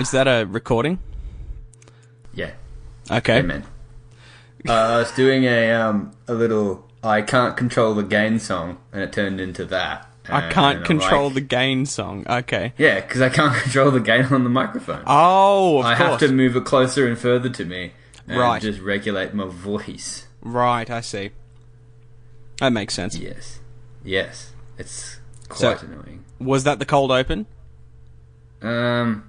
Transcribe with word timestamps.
Is 0.00 0.10
that 0.12 0.26
a 0.26 0.46
recording? 0.46 0.98
Yeah. 2.32 2.52
Okay. 3.10 3.40
Amen. 3.40 3.64
Uh, 4.66 4.72
I 4.72 4.96
was 4.98 5.12
doing 5.12 5.44
a 5.44 5.70
um 5.72 6.12
a 6.26 6.32
little 6.32 6.88
I 7.02 7.20
can't 7.22 7.56
control 7.56 7.94
the 7.94 8.02
gain 8.02 8.38
song, 8.38 8.78
and 8.90 9.02
it 9.02 9.12
turned 9.12 9.40
into 9.40 9.64
that. 9.66 10.05
I 10.28 10.50
can't 10.50 10.84
control 10.84 11.24
like- 11.26 11.34
the 11.34 11.40
gain 11.42 11.86
song. 11.86 12.26
Okay. 12.28 12.72
Yeah, 12.78 13.00
because 13.00 13.20
I 13.20 13.28
can't 13.28 13.54
control 13.62 13.90
the 13.90 14.00
gain 14.00 14.24
on 14.26 14.44
the 14.44 14.50
microphone. 14.50 15.02
Oh, 15.06 15.80
of 15.80 15.86
I 15.86 15.96
course. 15.96 16.08
have 16.10 16.20
to 16.20 16.32
move 16.32 16.56
it 16.56 16.64
closer 16.64 17.06
and 17.06 17.18
further 17.18 17.48
to 17.50 17.64
me, 17.64 17.92
and 18.26 18.38
Right. 18.38 18.60
just 18.62 18.80
regulate 18.80 19.34
my 19.34 19.46
voice. 19.46 20.26
Right, 20.42 20.88
I 20.90 21.00
see. 21.00 21.30
That 22.60 22.70
makes 22.72 22.94
sense. 22.94 23.16
Yes, 23.16 23.60
yes, 24.04 24.52
it's 24.78 25.18
So- 25.54 25.74
quite 25.74 25.82
annoying. 25.82 26.24
Was 26.38 26.64
that 26.64 26.78
the 26.78 26.84
cold 26.86 27.10
open? 27.10 27.46
Um, 28.62 29.24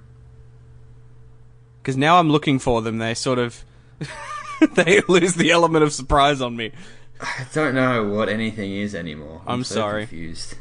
Because 1.82 1.96
now 1.96 2.18
I'm 2.18 2.30
looking 2.30 2.58
for 2.58 2.82
them. 2.82 2.98
They 2.98 3.14
sort 3.14 3.38
of 3.38 3.64
they 4.74 5.00
lose 5.08 5.34
the 5.34 5.50
element 5.50 5.84
of 5.84 5.92
surprise 5.92 6.40
on 6.40 6.56
me. 6.56 6.72
I 7.20 7.46
don't 7.52 7.74
know 7.74 8.04
what 8.08 8.28
anything 8.28 8.72
is 8.72 8.94
anymore. 8.94 9.42
I'm 9.46 9.64
so 9.64 9.74
sorry. 9.76 10.02
Confused. 10.06 10.54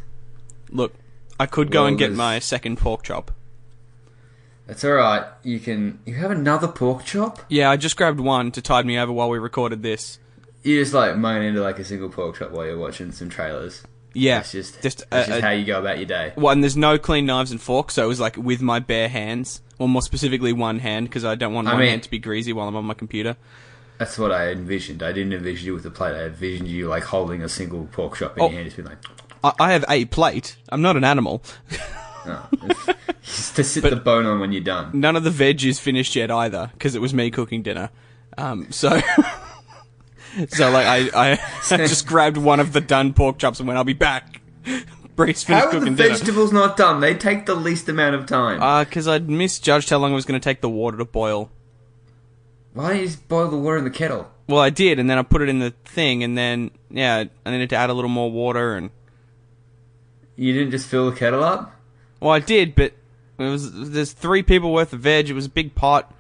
Look, 0.70 0.94
I 1.40 1.46
could 1.46 1.72
go 1.72 1.82
Well, 1.82 1.88
and 1.88 1.98
get 1.98 2.06
there's- 2.08 2.18
my 2.18 2.40
second 2.40 2.78
pork 2.78 3.04
chop. 3.04 3.32
That's 4.66 4.84
all 4.84 4.92
right. 4.92 5.24
You 5.44 5.60
can. 5.60 6.00
You 6.06 6.16
have 6.16 6.32
another 6.32 6.68
pork 6.68 7.06
chop. 7.06 7.40
Yeah, 7.48 7.70
I 7.70 7.78
just 7.78 7.96
grabbed 7.96 8.20
one 8.20 8.52
to 8.52 8.62
tide 8.62 8.86
me 8.86 8.98
over 9.00 9.12
while 9.14 9.30
we 9.30 9.40
recorded 9.40 9.82
this. 9.82 10.20
You 10.64 10.82
just 10.82 10.94
like 10.94 11.16
moan 11.16 11.42
into 11.42 11.62
like 11.62 11.80
a 11.80 11.86
single 11.86 12.10
pork 12.10 12.38
chop 12.38 12.52
while 12.52 12.66
you're 12.66 12.78
watching 12.78 13.12
some 13.14 13.30
trailers. 13.30 13.84
Yeah, 14.14 14.40
That's 14.40 14.52
just 14.52 14.82
just 14.82 15.10
that's 15.10 15.28
a- 15.28 15.32
just 15.32 15.40
a- 15.40 15.46
how 15.46 15.52
you 15.52 15.64
go 15.66 15.80
about 15.80 15.98
your 16.00 16.08
day. 16.08 16.34
Well, 16.36 16.52
and 16.52 16.62
there's 16.64 16.76
no 16.76 16.98
clean 16.98 17.26
knives 17.26 17.52
and 17.52 17.62
forks, 17.62 17.94
so 17.94 18.04
it 18.04 18.08
was 18.08 18.20
like 18.20 18.36
with 18.36 18.62
my 18.62 18.80
bare 18.80 19.08
hands, 19.08 19.62
or 19.78 19.88
more 19.88 20.02
specifically 20.02 20.52
one 20.52 20.80
hand, 20.80 21.08
because 21.08 21.24
I 21.24 21.36
don't 21.36 21.54
want 21.54 21.68
I 21.68 21.74
one 21.74 21.82
mean- 21.82 21.90
hand 21.92 22.04
to 22.04 22.10
be 22.10 22.20
greasy 22.20 22.52
while 22.52 22.68
I'm 22.68 22.76
on 22.76 22.84
my 22.86 22.94
computer. 22.94 23.38
That's 24.00 24.18
what 24.20 24.32
I 24.32 24.50
envisioned. 24.52 25.02
I 25.02 25.12
didn't 25.14 25.34
envision 25.34 25.68
you 25.68 25.74
with 25.76 25.86
a 25.86 25.92
plate. 25.92 26.14
I 26.16 26.26
envisioned 26.26 26.68
you 26.68 26.88
like 26.88 27.04
holding 27.04 27.42
a 27.42 27.50
single 27.50 27.88
pork 27.92 28.18
chop 28.18 28.36
in 28.38 28.44
Oh. 28.44 28.48
your 28.48 28.54
hand, 28.56 28.66
just 28.66 28.76
being 28.78 28.90
like, 28.90 28.98
I, 29.60 29.70
I 29.70 29.72
have 29.74 29.86
a 29.90 30.06
plate. 30.06 30.58
I'm 30.70 30.82
not 30.82 30.98
an 30.98 31.04
animal. 31.04 31.44
just 33.24 33.56
to 33.56 33.64
sit 33.64 33.84
the 33.84 33.96
bone 33.96 34.26
on 34.26 34.40
when 34.40 34.52
you're 34.52 34.64
done. 34.64 34.92
None 34.94 35.16
of 35.16 35.24
the 35.24 35.32
veg 35.32 35.64
is 35.64 35.80
finished 35.80 36.16
yet 36.16 36.32
either, 36.32 36.72
because 36.74 36.96
it 36.96 37.02
was 37.02 37.14
me 37.14 37.32
cooking 37.32 37.62
dinner. 37.62 37.90
Um, 38.38 38.72
so, 38.72 38.90
so 40.50 40.70
like 40.70 40.86
I, 40.86 41.10
I 41.34 41.36
just 41.78 42.08
grabbed 42.08 42.38
one 42.38 42.60
of 42.60 42.74
the 42.74 42.82
done 42.82 43.14
pork 43.14 43.38
chops 43.40 43.60
and 43.60 43.68
went, 43.68 43.78
"I'll 43.78 43.84
be 43.84 43.94
back." 43.94 44.42
Bree's 45.16 45.42
finished 45.44 45.48
How 45.48 45.70
are 45.70 45.72
the 45.74 45.80
cooking 45.80 45.96
dinner. 45.96 46.10
vegetables 46.16 46.52
not 46.52 46.78
done? 46.78 47.00
They 47.00 47.16
take 47.16 47.48
the 47.48 47.56
least 47.56 47.90
amount 47.90 48.16
of 48.16 48.28
time. 48.28 48.62
Uh, 48.62 48.84
because 48.84 49.08
I'd 49.08 49.28
misjudged 49.30 49.90
how 49.90 49.98
long 49.98 50.12
it 50.12 50.16
was 50.16 50.26
going 50.26 50.40
to 50.40 50.44
take 50.44 50.62
the 50.62 50.70
water 50.70 50.98
to 50.98 51.06
boil. 51.06 51.50
Why 52.74 52.90
don't 52.90 52.98
you 53.00 53.06
just 53.08 53.28
boil 53.28 53.50
the 53.50 53.58
water 53.58 53.78
in 53.78 53.84
the 53.84 53.90
kettle? 53.90 54.30
Well, 54.48 54.62
I 54.62 54.70
did, 54.70 55.00
and 55.00 55.10
then 55.10 55.18
I 55.18 55.24
put 55.24 55.42
it 55.42 55.50
in 55.50 55.58
the 55.60 55.72
thing, 55.86 56.24
and 56.24 56.38
then 56.38 56.70
yeah, 56.92 57.24
I 57.46 57.52
needed 57.52 57.72
to 57.72 57.76
add 57.76 57.90
a 57.90 57.94
little 57.94 58.10
more 58.10 58.32
water, 58.32 58.76
and 58.76 58.92
You 60.38 60.54
didn't 60.54 60.72
just 60.72 60.88
fill 60.88 61.10
the 61.12 61.16
kettle 61.18 61.44
up? 61.44 61.74
well, 62.22 62.32
I 62.32 62.40
did, 62.40 62.74
but 62.76 62.94
it 63.40 63.44
was 63.44 63.92
there's 63.92 64.14
three 64.14 64.44
people 64.44 64.72
worth 64.72 64.94
of 64.94 65.02
veg. 65.02 65.30
It 65.30 65.34
was 65.34 65.48
a 65.48 65.50
big 65.50 65.76
pot. 65.76 66.14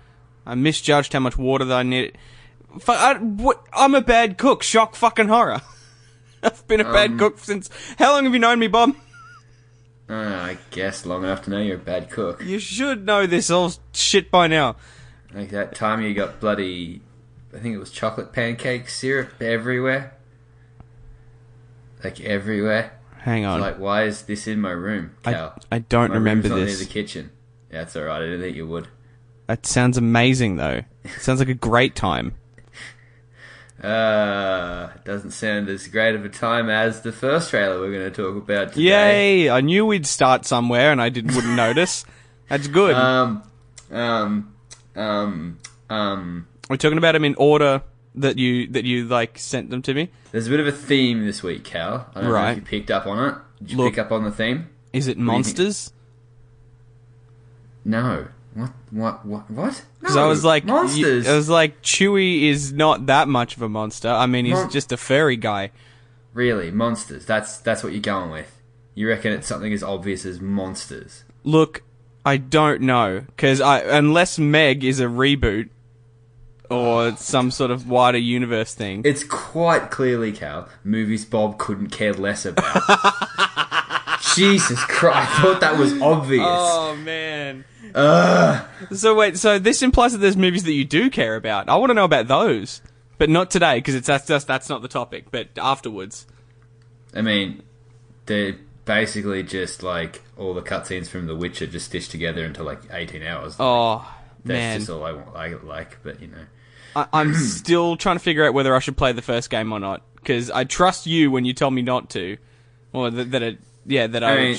I 0.46 0.56
misjudged 0.56 1.14
how 1.14 1.20
much 1.20 1.38
water 1.38 1.64
that 1.66 1.78
I 1.78 1.84
needed. 1.84 2.18
I, 2.88 3.20
I'm 3.74 3.96
a 3.96 4.02
bad 4.02 4.38
cook. 4.38 4.62
Shock 4.64 4.96
fucking 4.96 5.28
horror. 5.30 5.62
I've 6.44 6.68
been 6.68 6.80
a 6.82 6.84
bad 6.84 7.12
Um, 7.12 7.20
cook 7.20 7.40
since. 7.40 7.70
How 7.98 8.14
long 8.14 8.24
have 8.26 8.34
you 8.34 8.40
known 8.40 8.60
me, 8.60 8.68
Bob? 8.68 8.96
Uh, 10.10 10.14
I 10.14 10.58
guess 10.72 11.06
long 11.06 11.24
enough 11.24 11.44
to 11.44 11.50
know 11.50 11.60
you're 11.60 11.76
a 11.76 11.80
bad 11.80 12.10
cook. 12.10 12.42
You 12.44 12.60
should 12.60 13.06
know 13.06 13.26
this 13.28 13.50
all 13.50 13.74
shit 13.94 14.32
by 14.32 14.48
now. 14.48 14.76
Like 15.34 15.50
that 15.50 15.76
time 15.76 16.02
you 16.02 16.14
got 16.14 16.40
bloody, 16.40 17.02
I 17.54 17.60
think 17.60 17.76
it 17.76 17.80
was 17.80 17.92
chocolate 17.92 18.32
pancake 18.32 18.88
syrup 18.90 19.42
everywhere. 19.42 20.14
Like 22.04 22.22
everywhere. 22.22 22.97
Hang 23.28 23.44
on. 23.44 23.60
Like, 23.60 23.78
why 23.78 24.04
is 24.04 24.22
this 24.22 24.48
in 24.48 24.62
my 24.62 24.72
room, 24.72 25.12
I, 25.26 25.34
Cal? 25.34 25.60
I 25.70 25.80
don't 25.80 26.12
my 26.12 26.16
remember 26.16 26.48
room's 26.48 26.60
not 26.62 26.66
this. 26.66 26.80
near 26.80 26.88
the 26.88 26.94
kitchen. 26.94 27.32
Yeah, 27.70 27.80
that's 27.80 27.94
alright. 27.98 28.22
I 28.22 28.26
didn't 28.26 28.40
think 28.40 28.56
you 28.56 28.66
would. 28.66 28.88
That 29.48 29.66
sounds 29.66 29.98
amazing, 29.98 30.56
though. 30.56 30.86
Sounds 31.20 31.40
like 31.40 31.50
a 31.50 31.54
great 31.54 31.94
time. 31.94 32.36
Uh, 33.84 34.92
doesn't 35.04 35.32
sound 35.32 35.68
as 35.68 35.90
great 35.90 36.16
of 36.16 36.24
a 36.24 36.30
time 36.30 36.70
as 36.70 37.02
the 37.02 37.12
first 37.12 37.50
trailer 37.50 37.82
we're 37.82 37.92
going 37.92 38.10
to 38.10 38.16
talk 38.16 38.38
about 38.42 38.70
today. 38.70 39.42
Yay! 39.42 39.50
I 39.50 39.60
knew 39.60 39.86
we'd 39.86 40.08
start 40.08 40.46
somewhere, 40.46 40.94
and 40.94 41.02
I 41.02 41.10
didn't 41.10 41.36
wouldn't 41.36 41.54
notice. 41.58 42.06
That's 42.48 42.70
good. 42.70 42.96
Um, 42.96 43.44
um, 43.92 44.56
um, 44.96 45.60
um. 45.90 46.48
We're 46.70 46.78
talking 46.78 46.98
about 46.98 47.12
them 47.12 47.26
in 47.26 47.36
order 47.36 47.84
that 48.18 48.38
you 48.38 48.68
that 48.68 48.84
you 48.86 49.06
like 49.06 49.38
sent 49.40 49.70
them 49.70 49.82
to 49.84 49.94
me. 49.94 50.10
There's 50.32 50.48
a 50.48 50.50
bit 50.50 50.60
of 50.60 50.68
a 50.68 50.72
theme 50.72 51.26
this 51.26 51.42
week, 51.44 51.64
Cal. 51.64 52.08
I 52.14 52.22
don't 52.22 52.30
know 52.30 52.36
Right. 52.36 52.52
if 52.52 52.56
you 52.58 52.62
picked 52.64 52.92
up 52.92 53.08
on 53.08 53.30
it. 53.30 53.36
Did 53.60 53.72
you 53.72 53.78
Look- 53.78 53.94
pick 53.94 54.00
up 54.00 54.12
on 54.12 54.24
the 54.24 54.32
theme? 54.32 54.68
Is 54.94 55.08
it 55.08 55.18
monsters? 55.18 55.92
No. 57.86 58.28
What? 58.54 58.72
What? 58.92 59.26
What? 59.26 59.52
What? 59.52 59.84
Because 60.00 60.16
No. 60.16 60.26
I 60.26 60.28
was 60.28 60.44
like, 60.44 60.66
monsters. 60.66 61.26
you- 61.26 61.32
I 61.32 61.36
was 61.36 61.50
like, 61.50 61.82
Chewie 61.84 62.44
is 62.50 62.74
not 62.74 63.06
that 63.06 63.28
much 63.28 63.56
of 63.56 63.62
a 63.62 63.70
monster. 63.70 64.10
I 64.10 64.26
mean, 64.26 64.46
he's 64.46 64.56
Mon- 64.56 64.70
just 64.72 64.92
a 64.92 64.98
furry 64.98 65.38
guy. 65.38 65.72
Really, 66.34 66.72
monsters. 66.72 67.26
That's 67.26 67.58
that's 67.58 67.84
what 67.84 67.94
you're 67.94 68.02
going 68.02 68.32
with. 68.32 68.52
You 68.96 69.08
reckon 69.10 69.32
it's 69.34 69.48
something 69.48 69.72
as 69.74 69.84
obvious 69.84 70.26
as 70.26 70.40
monsters? 70.42 71.24
Look, 71.44 71.84
I 72.26 72.38
don't 72.38 72.82
know 72.82 73.24
because 73.28 73.62
I 73.62 73.80
unless 73.80 74.38
Meg 74.40 74.84
is 74.84 75.00
a 75.00 75.06
reboot 75.06 75.70
or 76.70 77.16
some 77.18 77.52
sort 77.52 77.72
of 77.72 77.88
wider 77.88 78.18
universe 78.18 78.74
thing. 78.74 79.02
It's 79.06 79.24
quite 79.24 79.92
clearly, 79.92 80.32
Cal, 80.32 80.68
movies 80.84 81.26
Bob 81.26 81.58
couldn't 81.58 81.90
care 81.90 82.14
less 82.14 82.46
about. 82.46 82.82
Jesus 84.36 84.84
Christ! 84.84 85.32
I 85.32 85.42
thought 85.42 85.62
that 85.62 85.78
was 85.78 86.00
obvious. 86.02 86.46
Oh 86.46 86.96
man. 86.98 87.66
Ugh. 87.96 88.68
So 88.94 89.16
wait, 89.16 89.38
so 89.38 89.58
this 89.60 89.82
implies 89.82 90.12
that 90.12 90.20
there's 90.20 90.38
movies 90.38 90.64
that 90.64 90.74
you 90.74 90.86
do 90.86 91.10
care 91.10 91.36
about. 91.36 91.70
I 91.70 91.76
want 91.76 91.90
to 91.90 91.94
know 91.94 92.04
about 92.04 92.28
those, 92.28 92.82
but 93.18 93.30
not 93.30 93.50
today 93.50 93.78
because 93.78 93.96
it's 93.96 94.08
that's 94.08 94.28
just 94.28 94.48
that's 94.48 94.70
not 94.70 94.82
the 94.82 94.88
topic. 94.88 95.32
But 95.32 95.50
afterwards. 95.58 96.28
I 97.14 97.22
mean, 97.22 97.64
they're 98.28 98.58
basically 98.86 99.44
just 99.44 99.84
like 99.84 100.22
all 100.38 100.54
the 100.54 100.62
cutscenes 100.62 101.08
from 101.08 101.28
The 101.28 101.36
Witcher 101.36 101.68
just 101.68 101.88
stitched 101.88 102.12
together 102.12 102.44
into 102.44 102.64
like 102.64 102.80
18 102.92 103.24
hours. 103.24 103.56
Oh 103.60 104.08
That's 104.46 104.58
man, 104.58 104.80
just 104.80 104.90
all 104.90 105.04
I 105.04 105.14
want. 105.14 105.36
I 105.36 105.48
like, 105.56 105.98
but 106.04 106.22
you 106.22 106.28
know. 106.28 106.46
I, 106.98 107.08
I'm 107.14 107.34
still 107.36 107.96
trying 107.98 108.16
to 108.16 108.20
figure 108.24 108.46
out 108.46 108.54
whether 108.54 108.76
I 108.76 108.80
should 108.80 108.98
play 108.98 109.12
the 109.12 109.22
first 109.22 109.50
game 109.50 109.72
or 109.72 109.80
not 109.80 110.02
because 110.16 110.50
I 110.50 110.64
trust 110.64 111.06
you 111.06 111.30
when 111.32 111.46
you 111.46 111.54
tell 111.54 111.70
me 111.72 111.82
not 111.82 112.10
to, 112.12 112.38
or 112.94 113.10
that, 113.12 113.32
that 113.32 113.44
it 113.44 113.60
yeah 113.86 114.08
that 114.08 114.24
I, 114.24 114.32
I 114.32 114.36
mean, 114.38 114.58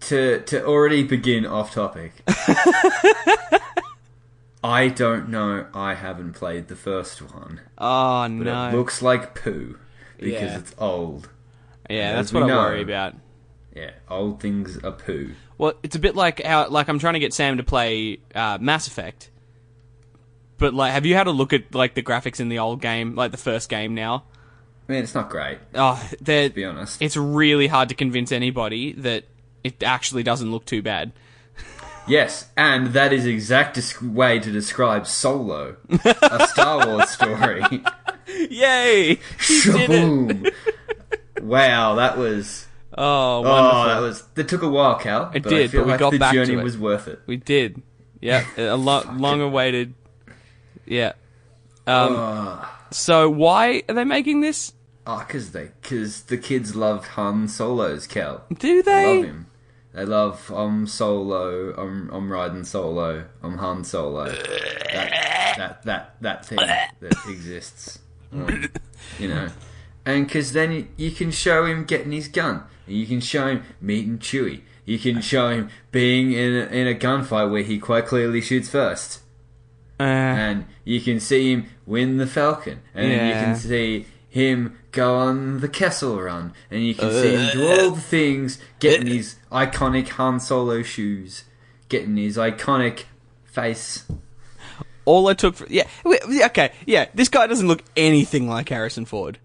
to 0.00 0.40
to 0.40 0.64
already 0.66 1.02
begin 1.02 1.44
off 1.46 1.72
topic. 1.74 2.12
I 4.64 4.88
don't 4.88 5.28
know. 5.28 5.66
I 5.74 5.94
haven't 5.94 6.34
played 6.34 6.68
the 6.68 6.76
first 6.76 7.20
one, 7.20 7.60
oh 7.78 8.22
but 8.22 8.28
no 8.30 8.68
it 8.68 8.74
looks 8.74 9.02
like 9.02 9.34
poo 9.34 9.76
because 10.18 10.40
Yeah. 10.52 10.58
it's 10.58 10.74
old. 10.78 11.28
yeah 11.90 12.14
that's 12.14 12.32
what 12.32 12.44
I 12.44 12.46
know. 12.46 12.56
worry 12.58 12.82
about. 12.82 13.14
Yeah, 13.74 13.90
old 14.08 14.40
things 14.40 14.78
are 14.84 14.92
poo. 14.92 15.32
Well, 15.58 15.74
it's 15.82 15.96
a 15.96 15.98
bit 15.98 16.14
like 16.14 16.42
how 16.44 16.68
like 16.68 16.88
I'm 16.88 16.98
trying 17.00 17.14
to 17.14 17.20
get 17.20 17.34
Sam 17.34 17.56
to 17.56 17.62
play 17.64 18.18
uh, 18.34 18.58
Mass 18.60 18.86
Effect, 18.86 19.30
but 20.62 20.72
like, 20.72 20.92
have 20.92 21.04
you 21.04 21.14
had 21.14 21.26
a 21.26 21.30
look 21.30 21.52
at 21.52 21.74
like 21.74 21.92
the 21.94 22.02
graphics 22.02 22.40
in 22.40 22.48
the 22.48 22.58
old 22.58 22.80
game, 22.80 23.14
like 23.14 23.30
the 23.32 23.36
first 23.36 23.68
game 23.68 23.94
now? 23.94 24.24
I 24.88 24.92
mean, 24.92 25.02
it's 25.02 25.14
not 25.14 25.28
great. 25.28 25.58
Oh, 25.74 26.02
To 26.24 26.50
be 26.50 26.64
honest, 26.64 27.00
it's 27.02 27.16
really 27.16 27.66
hard 27.66 27.90
to 27.90 27.94
convince 27.94 28.32
anybody 28.32 28.92
that 28.94 29.24
it 29.62 29.82
actually 29.82 30.22
doesn't 30.22 30.50
look 30.50 30.64
too 30.64 30.80
bad. 30.82 31.12
yes, 32.08 32.48
and 32.56 32.88
that 32.94 33.12
is 33.12 33.26
exact 33.26 33.74
des- 33.76 34.04
way 34.04 34.38
to 34.40 34.50
describe 34.50 35.06
Solo, 35.06 35.76
a 36.04 36.48
Star 36.48 36.86
Wars 36.86 37.10
story. 37.10 37.62
Yay! 38.50 39.10
It. 39.12 39.20
Shaboom. 39.38 40.52
wow, 41.42 41.94
that 41.96 42.16
was. 42.18 42.66
Oh, 42.96 43.42
Oh, 43.44 43.86
that 43.88 44.00
was. 44.00 44.22
That 44.34 44.48
took 44.48 44.62
a 44.62 44.68
while, 44.68 44.98
Cal. 44.98 45.30
It 45.34 45.42
but 45.44 45.52
I 45.52 45.56
did, 45.56 45.70
feel 45.70 45.80
but 45.82 45.86
we 45.86 45.90
like 45.92 46.00
got 46.00 46.10
the 46.12 46.18
back 46.18 46.32
to 46.34 46.44
journey 46.44 46.58
it. 46.58 46.64
was 46.64 46.76
worth 46.76 47.08
it. 47.08 47.20
We 47.26 47.36
did. 47.36 47.82
Yeah, 48.20 48.44
a 48.56 48.76
lo- 48.76 49.04
long 49.14 49.40
awaited. 49.40 49.94
Yeah. 50.86 51.12
Um, 51.86 52.60
so 52.90 53.28
why 53.28 53.82
are 53.88 53.94
they 53.94 54.04
making 54.04 54.40
this? 54.40 54.72
oh, 55.04 55.26
cause 55.28 55.50
they, 55.50 55.70
cause 55.82 56.22
the 56.22 56.38
kids 56.38 56.76
love 56.76 57.08
Han 57.08 57.48
Solo's 57.48 58.06
Cal. 58.06 58.44
Do 58.56 58.82
They 58.82 58.92
they? 58.92 59.16
love 59.16 59.24
him. 59.26 59.46
They 59.94 60.04
love 60.06 60.50
I'm 60.54 60.86
solo. 60.86 61.74
I'm 61.74 62.08
I'm 62.10 62.32
riding 62.32 62.64
solo. 62.64 63.24
I'm 63.42 63.58
Han 63.58 63.84
Solo. 63.84 64.26
That 64.26 65.54
that 65.58 65.82
that, 65.84 66.14
that 66.20 66.46
thing 66.46 66.58
that 66.58 67.16
exists. 67.28 67.98
Um, 68.32 68.70
you 69.18 69.28
know, 69.28 69.48
and 70.06 70.26
because 70.26 70.52
then 70.54 70.72
you, 70.72 70.88
you 70.96 71.10
can 71.10 71.30
show 71.30 71.66
him 71.66 71.84
getting 71.84 72.12
his 72.12 72.28
gun. 72.28 72.62
And 72.86 72.96
you 72.96 73.06
can 73.06 73.20
show 73.20 73.48
him 73.48 73.64
meeting 73.80 74.18
Chewie. 74.18 74.62
You 74.86 74.98
can 74.98 75.20
show 75.20 75.50
him 75.50 75.68
being 75.90 76.32
in 76.32 76.54
a, 76.54 76.64
in 76.66 76.86
a 76.88 76.94
gunfight 76.94 77.50
where 77.50 77.62
he 77.62 77.78
quite 77.78 78.06
clearly 78.06 78.40
shoots 78.40 78.70
first 78.70 79.20
Uh, 80.02 80.36
and 80.36 80.66
you 80.84 81.00
can 81.00 81.20
see 81.20 81.52
him 81.52 81.66
win 81.86 82.16
the 82.16 82.26
Falcon, 82.26 82.80
and 82.94 83.10
then 83.10 83.26
you 83.28 83.32
can 83.34 83.56
see 83.56 84.06
him 84.28 84.78
go 84.90 85.16
on 85.16 85.60
the 85.60 85.68
Kessel 85.68 86.20
Run, 86.20 86.52
and 86.70 86.84
you 86.84 86.94
can 86.94 87.10
see 87.10 87.34
him 87.36 87.50
do 87.52 87.66
all 87.68 87.90
the 87.92 88.00
things, 88.00 88.58
getting 88.80 89.06
his 89.06 89.36
iconic 89.50 90.08
Han 90.10 90.40
Solo 90.40 90.82
shoes, 90.82 91.44
getting 91.88 92.16
his 92.16 92.36
iconic 92.36 93.04
face. 93.44 94.04
all 95.04 95.28
I 95.28 95.34
took 95.34 95.54
for 95.56 95.66
yeah, 95.68 95.86
yeah, 96.28 96.46
okay, 96.46 96.72
yeah. 96.86 97.06
This 97.14 97.28
guy 97.28 97.46
doesn't 97.46 97.68
look 97.68 97.82
anything 97.96 98.48
like 98.48 98.68
Harrison 98.68 99.04
Ford. 99.04 99.38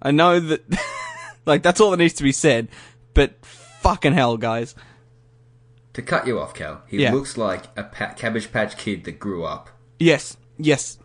I 0.00 0.10
know 0.10 0.40
that, 0.40 0.62
like 1.46 1.62
that's 1.62 1.80
all 1.80 1.90
that 1.92 1.98
needs 1.98 2.14
to 2.14 2.22
be 2.22 2.32
said. 2.32 2.68
But 3.14 3.44
fucking 3.44 4.14
hell, 4.14 4.36
guys. 4.38 4.74
To 5.92 6.00
cut 6.02 6.26
you 6.26 6.40
off, 6.40 6.54
Cal, 6.54 6.82
he 6.88 7.02
Yeah. 7.02 7.12
looks 7.12 7.36
like 7.36 7.64
a 7.76 7.82
pa- 7.82 8.14
Cabbage 8.14 8.50
Patch 8.50 8.78
Kid 8.78 9.04
that 9.04 9.18
grew 9.18 9.44
up. 9.44 9.68
Yes, 10.02 10.36
yes. 10.58 10.98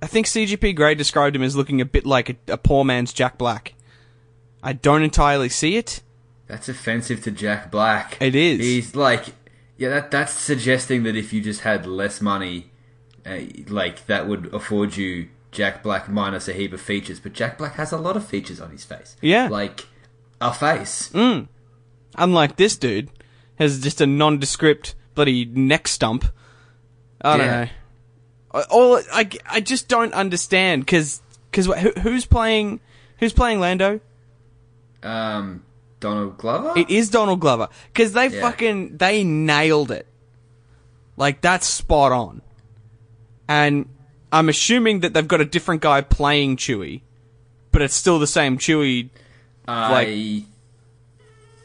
I 0.00 0.06
think 0.06 0.26
CGP 0.26 0.74
Grey 0.76 0.94
described 0.94 1.34
him 1.36 1.42
as 1.42 1.56
looking 1.56 1.80
a 1.80 1.84
bit 1.84 2.06
like 2.06 2.30
a, 2.30 2.36
a 2.52 2.56
poor 2.56 2.84
man's 2.84 3.12
Jack 3.12 3.36
Black. 3.36 3.74
I 4.62 4.72
don't 4.72 5.02
entirely 5.02 5.48
see 5.48 5.76
it. 5.76 6.02
That's 6.46 6.68
offensive 6.68 7.22
to 7.24 7.30
Jack 7.30 7.70
Black. 7.70 8.16
It 8.20 8.34
is. 8.34 8.60
He's 8.60 8.94
like, 8.94 9.26
yeah, 9.76 9.90
that 9.90 10.10
that's 10.10 10.32
suggesting 10.32 11.02
that 11.02 11.14
if 11.16 11.32
you 11.32 11.40
just 11.40 11.60
had 11.60 11.86
less 11.86 12.20
money, 12.20 12.70
uh, 13.26 13.38
like 13.68 14.06
that 14.06 14.26
would 14.28 14.52
afford 14.54 14.96
you 14.96 15.28
Jack 15.52 15.82
Black 15.82 16.08
minus 16.08 16.48
a 16.48 16.52
heap 16.52 16.72
of 16.72 16.80
features. 16.80 17.20
But 17.20 17.32
Jack 17.34 17.58
Black 17.58 17.74
has 17.74 17.92
a 17.92 17.98
lot 17.98 18.16
of 18.16 18.26
features 18.26 18.60
on 18.60 18.70
his 18.70 18.84
face. 18.84 19.16
Yeah. 19.20 19.48
like 19.48 19.86
a 20.40 20.54
face. 20.54 21.10
Mm. 21.12 21.48
Unlike 22.16 22.56
this 22.56 22.76
dude, 22.76 23.10
has 23.58 23.80
just 23.80 24.00
a 24.00 24.06
nondescript 24.06 24.94
bloody 25.14 25.44
neck 25.44 25.86
stump. 25.88 26.24
I 27.20 27.36
don't 27.36 27.46
Yeah. 27.46 27.64
know. 27.64 27.70
I- 28.58 28.66
All 28.70 29.00
I, 29.12 29.28
I 29.50 29.60
just 29.60 29.88
don't 29.88 30.12
understand 30.14 30.84
because 30.84 31.20
because 31.50 31.66
who, 31.66 31.90
who's 32.00 32.26
playing 32.26 32.80
who's 33.18 33.32
playing 33.32 33.60
Lando? 33.60 34.00
Um, 35.02 35.62
Donald 36.00 36.38
Glover. 36.38 36.72
It 36.78 36.90
is 36.90 37.08
Donald 37.10 37.40
Glover 37.40 37.68
because 37.92 38.12
they 38.12 38.28
Yeah. 38.28 38.40
fucking 38.40 38.96
they 38.98 39.24
nailed 39.24 39.90
it. 39.90 40.06
Like 41.16 41.40
that's 41.40 41.66
spot 41.66 42.12
on. 42.12 42.42
And 43.48 43.88
I'm 44.30 44.48
assuming 44.48 45.00
that 45.00 45.14
they've 45.14 45.26
got 45.26 45.40
a 45.40 45.44
different 45.44 45.80
guy 45.80 46.00
playing 46.02 46.56
Chewie, 46.58 47.00
but 47.72 47.80
it's 47.82 47.94
still 47.94 48.18
the 48.18 48.26
same 48.26 48.58
Chewie. 48.58 49.08
I 49.66 50.44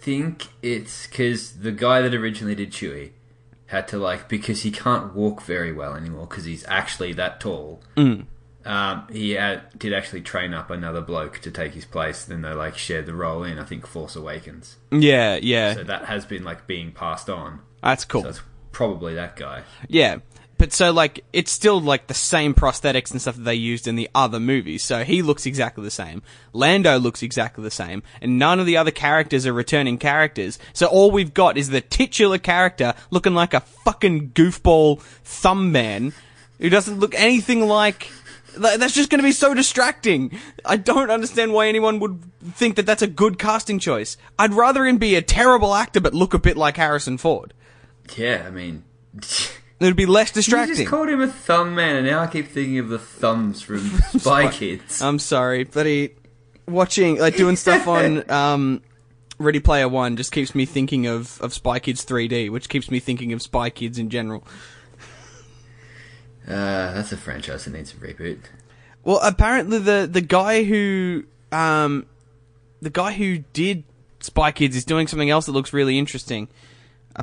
think 0.01 0.47
it's 0.61 1.07
because 1.07 1.59
the 1.59 1.71
guy 1.71 2.01
that 2.01 2.13
originally 2.13 2.55
did 2.55 2.71
Chewie 2.71 3.11
had 3.73 3.87
to 3.89 3.97
like 3.97 4.29
because 4.29 4.61
he 4.61 4.71
can't 4.71 5.13
walk 5.13 5.41
very 5.41 5.73
well 5.73 5.95
anymore 5.95 6.27
because 6.27 6.45
he's 6.45 6.63
actually 6.67 7.11
that 7.13 7.39
tall. 7.41 7.81
Mm. 7.97 8.27
Um, 8.65 9.07
he 9.11 9.31
had, 9.31 9.77
did 9.77 9.91
actually 9.93 10.21
train 10.21 10.53
up 10.53 10.69
another 10.69 11.01
bloke 11.01 11.39
to 11.39 11.51
take 11.51 11.73
his 11.73 11.83
place. 11.83 12.23
Then 12.23 12.43
they 12.43 12.53
like 12.53 12.77
shared 12.77 13.07
the 13.07 13.13
role 13.13 13.43
in 13.43 13.59
I 13.59 13.65
think 13.65 13.85
Force 13.85 14.15
Awakens. 14.15 14.77
Yeah, 14.91 15.35
yeah, 15.41 15.73
So 15.73 15.83
that 15.83 16.05
has 16.05 16.25
been 16.25 16.43
like 16.43 16.65
being 16.67 16.91
passed 16.91 17.29
on. 17.29 17.59
that's 17.81 18.05
cool. 18.05 18.21
So 18.21 18.29
it's 18.29 18.41
probably 18.71 19.15
that 19.15 19.35
guy. 19.35 19.63
Yeah. 19.89 20.19
But 20.63 20.71
so 20.71 20.93
like 20.93 21.25
it's 21.33 21.51
still 21.51 21.81
like 21.81 22.07
the 22.07 22.13
same 22.13 22.53
prosthetics 22.53 23.11
and 23.11 23.21
stuff 23.21 23.35
that 23.35 23.43
they 23.43 23.53
used 23.53 23.85
in 23.85 23.97
the 23.97 24.09
other 24.15 24.39
movies. 24.39 24.81
So 24.81 25.03
he 25.03 25.21
looks 25.21 25.45
exactly 25.45 25.83
the 25.83 25.91
same. 25.91 26.23
Lando 26.53 26.97
looks 26.97 27.21
exactly 27.21 27.65
the 27.65 27.69
same, 27.69 28.01
and 28.21 28.39
none 28.39 28.61
of 28.61 28.65
the 28.65 28.77
other 28.77 28.89
characters 28.89 29.45
are 29.45 29.51
returning 29.51 29.97
characters. 29.97 30.57
So 30.71 30.87
all 30.87 31.11
we've 31.11 31.33
got 31.33 31.57
is 31.57 31.67
the 31.67 31.81
titular 31.81 32.37
character 32.37 32.93
looking 33.11 33.33
like 33.33 33.53
a 33.53 33.59
fucking 33.59 34.29
goofball 34.29 35.01
thumb 35.01 35.73
man 35.73 36.13
who 36.59 36.69
doesn't 36.69 36.97
look 36.97 37.13
anything 37.15 37.67
like 37.67 38.09
That's 38.55 38.93
just 38.93 39.09
going 39.09 39.19
to 39.19 39.27
be 39.27 39.33
so 39.33 39.53
distracting. 39.53 40.39
I 40.63 40.77
don't 40.77 41.11
understand 41.11 41.51
why 41.51 41.67
anyone 41.67 41.99
would 41.99 42.23
think 42.53 42.77
that 42.77 42.85
that's 42.85 43.01
a 43.01 43.07
good 43.07 43.37
casting 43.37 43.79
choice. 43.79 44.15
I'd 44.39 44.53
rather 44.53 44.85
him 44.85 44.97
be 44.97 45.15
a 45.15 45.21
terrible 45.21 45.75
actor 45.75 45.99
but 45.99 46.13
look 46.13 46.33
a 46.33 46.39
bit 46.39 46.55
like 46.55 46.77
Harrison 46.77 47.17
Ford. 47.17 47.53
Yeah, 48.15 48.45
I 48.47 48.49
mean. 48.49 48.85
It'd 49.83 49.95
be 49.97 50.05
less 50.05 50.29
You 50.29 50.35
distracting. 50.35 50.75
just 50.77 50.87
called 50.89 51.09
him 51.09 51.21
a 51.21 51.27
thumb 51.27 51.75
man, 51.75 51.97
and 51.97 52.07
now 52.07 52.19
I 52.21 52.27
keep 52.27 52.47
thinking 52.47 52.79
of 52.79 52.89
the 52.89 52.99
thumbs 52.99 53.61
from 53.61 53.79
Spy 54.17 54.49
Kids. 54.49 55.01
I'm 55.01 55.19
sorry, 55.19 55.65
but 55.65 55.85
he 55.85 56.11
watching 56.67 57.17
like 57.19 57.35
doing 57.35 57.55
stuff 57.57 57.87
on 57.87 58.29
um, 58.31 58.81
Ready 59.37 59.59
Player 59.59 59.87
One 59.89 60.15
just 60.15 60.31
keeps 60.31 60.55
me 60.55 60.65
thinking 60.65 61.05
of 61.07 61.39
of 61.41 61.53
Spy 61.53 61.79
Kids 61.79 62.05
3D, 62.05 62.49
which 62.49 62.69
keeps 62.69 62.89
me 62.89 62.99
thinking 62.99 63.33
of 63.33 63.41
Spy 63.41 63.69
Kids 63.69 63.97
in 63.99 64.09
general. 64.09 64.47
Uh, 66.47 66.93
that's 66.93 67.11
a 67.11 67.17
franchise 67.17 67.65
that 67.65 67.71
needs 67.73 67.93
a 67.93 67.97
reboot. 67.97 68.39
Well, 69.03 69.19
apparently 69.23 69.79
the 69.79 70.07
the 70.11 70.21
guy 70.21 70.63
who 70.63 71.23
um 71.51 72.05
the 72.81 72.89
guy 72.89 73.13
who 73.13 73.39
did 73.53 73.83
Spy 74.19 74.51
Kids 74.51 74.75
is 74.75 74.85
doing 74.85 75.07
something 75.07 75.29
else 75.29 75.45
that 75.45 75.51
looks 75.53 75.73
really 75.73 75.97
interesting, 75.97 76.47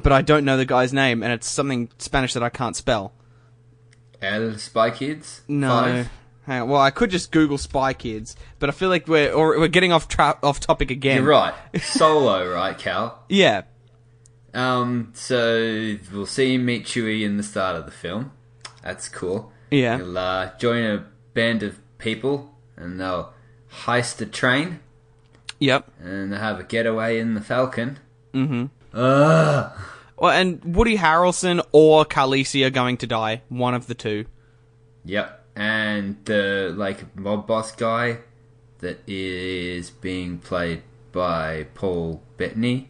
but 0.02 0.12
I 0.12 0.22
don't 0.22 0.44
know 0.44 0.56
the 0.56 0.64
guy's 0.64 0.92
name, 0.92 1.22
and 1.22 1.32
it's 1.32 1.48
something 1.48 1.88
Spanish 1.98 2.34
that 2.34 2.42
I 2.42 2.48
can't 2.48 2.76
spell. 2.76 3.12
El 4.22 4.56
Spy 4.58 4.90
Kids? 4.90 5.42
No. 5.48 5.68
Five? 5.68 6.10
Hang 6.46 6.62
on. 6.62 6.68
Well, 6.68 6.80
I 6.80 6.90
could 6.90 7.10
just 7.10 7.32
Google 7.32 7.58
Spy 7.58 7.92
Kids, 7.92 8.36
but 8.58 8.68
I 8.68 8.72
feel 8.72 8.88
like 8.88 9.08
we're 9.08 9.32
or 9.32 9.58
we're 9.58 9.68
getting 9.68 9.92
off 9.92 10.08
tra- 10.08 10.38
off 10.42 10.60
topic 10.60 10.90
again. 10.90 11.22
You're 11.22 11.30
right. 11.30 11.54
Solo, 11.82 12.50
right, 12.52 12.76
Cal? 12.76 13.22
Yeah. 13.28 13.62
Um, 14.52 15.12
so 15.14 15.96
we'll 16.12 16.26
see 16.26 16.54
him 16.54 16.64
meet 16.64 16.84
Chewie 16.84 17.22
in 17.24 17.36
the 17.36 17.42
start 17.42 17.76
of 17.76 17.84
the 17.86 17.92
film. 17.92 18.32
That's 18.82 19.08
cool. 19.08 19.52
Yeah. 19.70 19.98
He'll 19.98 20.18
uh, 20.18 20.50
join 20.58 20.82
a 20.84 21.04
band 21.34 21.62
of 21.62 21.78
people, 21.98 22.52
and 22.76 23.00
they'll 23.00 23.32
heist 23.84 24.20
a 24.20 24.26
train, 24.26 24.80
Yep. 25.60 25.88
and 26.00 26.32
they'll 26.32 26.40
have 26.40 26.58
a 26.58 26.64
getaway 26.64 27.20
in 27.20 27.34
the 27.34 27.40
Falcon. 27.40 27.98
Mm-hmm. 28.34 28.66
Ugh. 28.92 29.72
Well, 30.16 30.30
and 30.32 30.62
Woody 30.76 30.96
Harrelson 30.98 31.64
or 31.72 32.04
Khaleesi 32.04 32.64
are 32.66 32.70
going 32.70 32.96
to 32.98 33.06
die. 33.06 33.42
One 33.48 33.74
of 33.74 33.86
the 33.86 33.94
two. 33.94 34.26
Yep. 35.04 35.46
And 35.56 36.16
the 36.24 36.72
like 36.76 37.16
mob 37.16 37.46
boss 37.46 37.72
guy 37.74 38.18
that 38.78 39.00
is 39.06 39.90
being 39.90 40.38
played 40.38 40.82
by 41.12 41.66
Paul 41.74 42.22
Bettany 42.36 42.88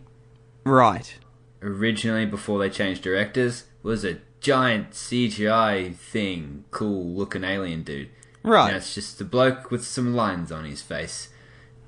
Right. 0.65 1.17
originally 1.63 2.27
before 2.27 2.59
they 2.59 2.69
changed 2.71 3.03
directors 3.03 3.65
was 3.83 4.05
a 4.05 4.19
giant 4.41 4.91
CGI 4.93 5.95
thing, 5.97 6.65
cool 6.71 7.07
looking 7.15 7.45
alien 7.45 7.83
dude. 7.83 8.11
Right. 8.43 8.71
Now 8.71 8.77
it's 8.77 8.95
just 8.95 9.21
a 9.21 9.25
bloke 9.25 9.71
with 9.71 9.85
some 9.85 10.15
lines 10.15 10.53
on 10.53 10.65
his 10.65 10.83
face. 10.83 11.29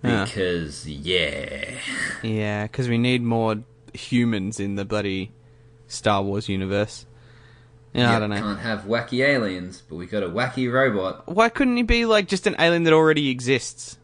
Because 0.00 0.88
yeah. 0.88 1.74
Yeah, 2.22 2.64
because 2.64 2.88
we 2.88 2.98
need 2.98 3.22
more 3.22 3.62
humans 3.92 4.60
in 4.60 4.76
the 4.76 4.84
bloody 4.84 5.32
Star 5.86 6.22
Wars 6.22 6.48
universe. 6.48 7.06
Yeah, 7.94 8.16
I 8.16 8.18
don't 8.18 8.30
know. 8.30 8.36
Can't 8.36 8.60
have 8.60 8.82
wacky 8.82 9.24
aliens, 9.24 9.82
but 9.86 9.96
we 9.96 10.06
got 10.06 10.22
a 10.22 10.28
wacky 10.28 10.72
robot. 10.72 11.28
Why 11.28 11.50
couldn't 11.50 11.76
he 11.76 11.82
be 11.82 12.06
like 12.06 12.26
just 12.26 12.46
an 12.46 12.56
alien 12.58 12.84
that 12.84 12.94
already 12.94 13.28
exists 13.28 13.98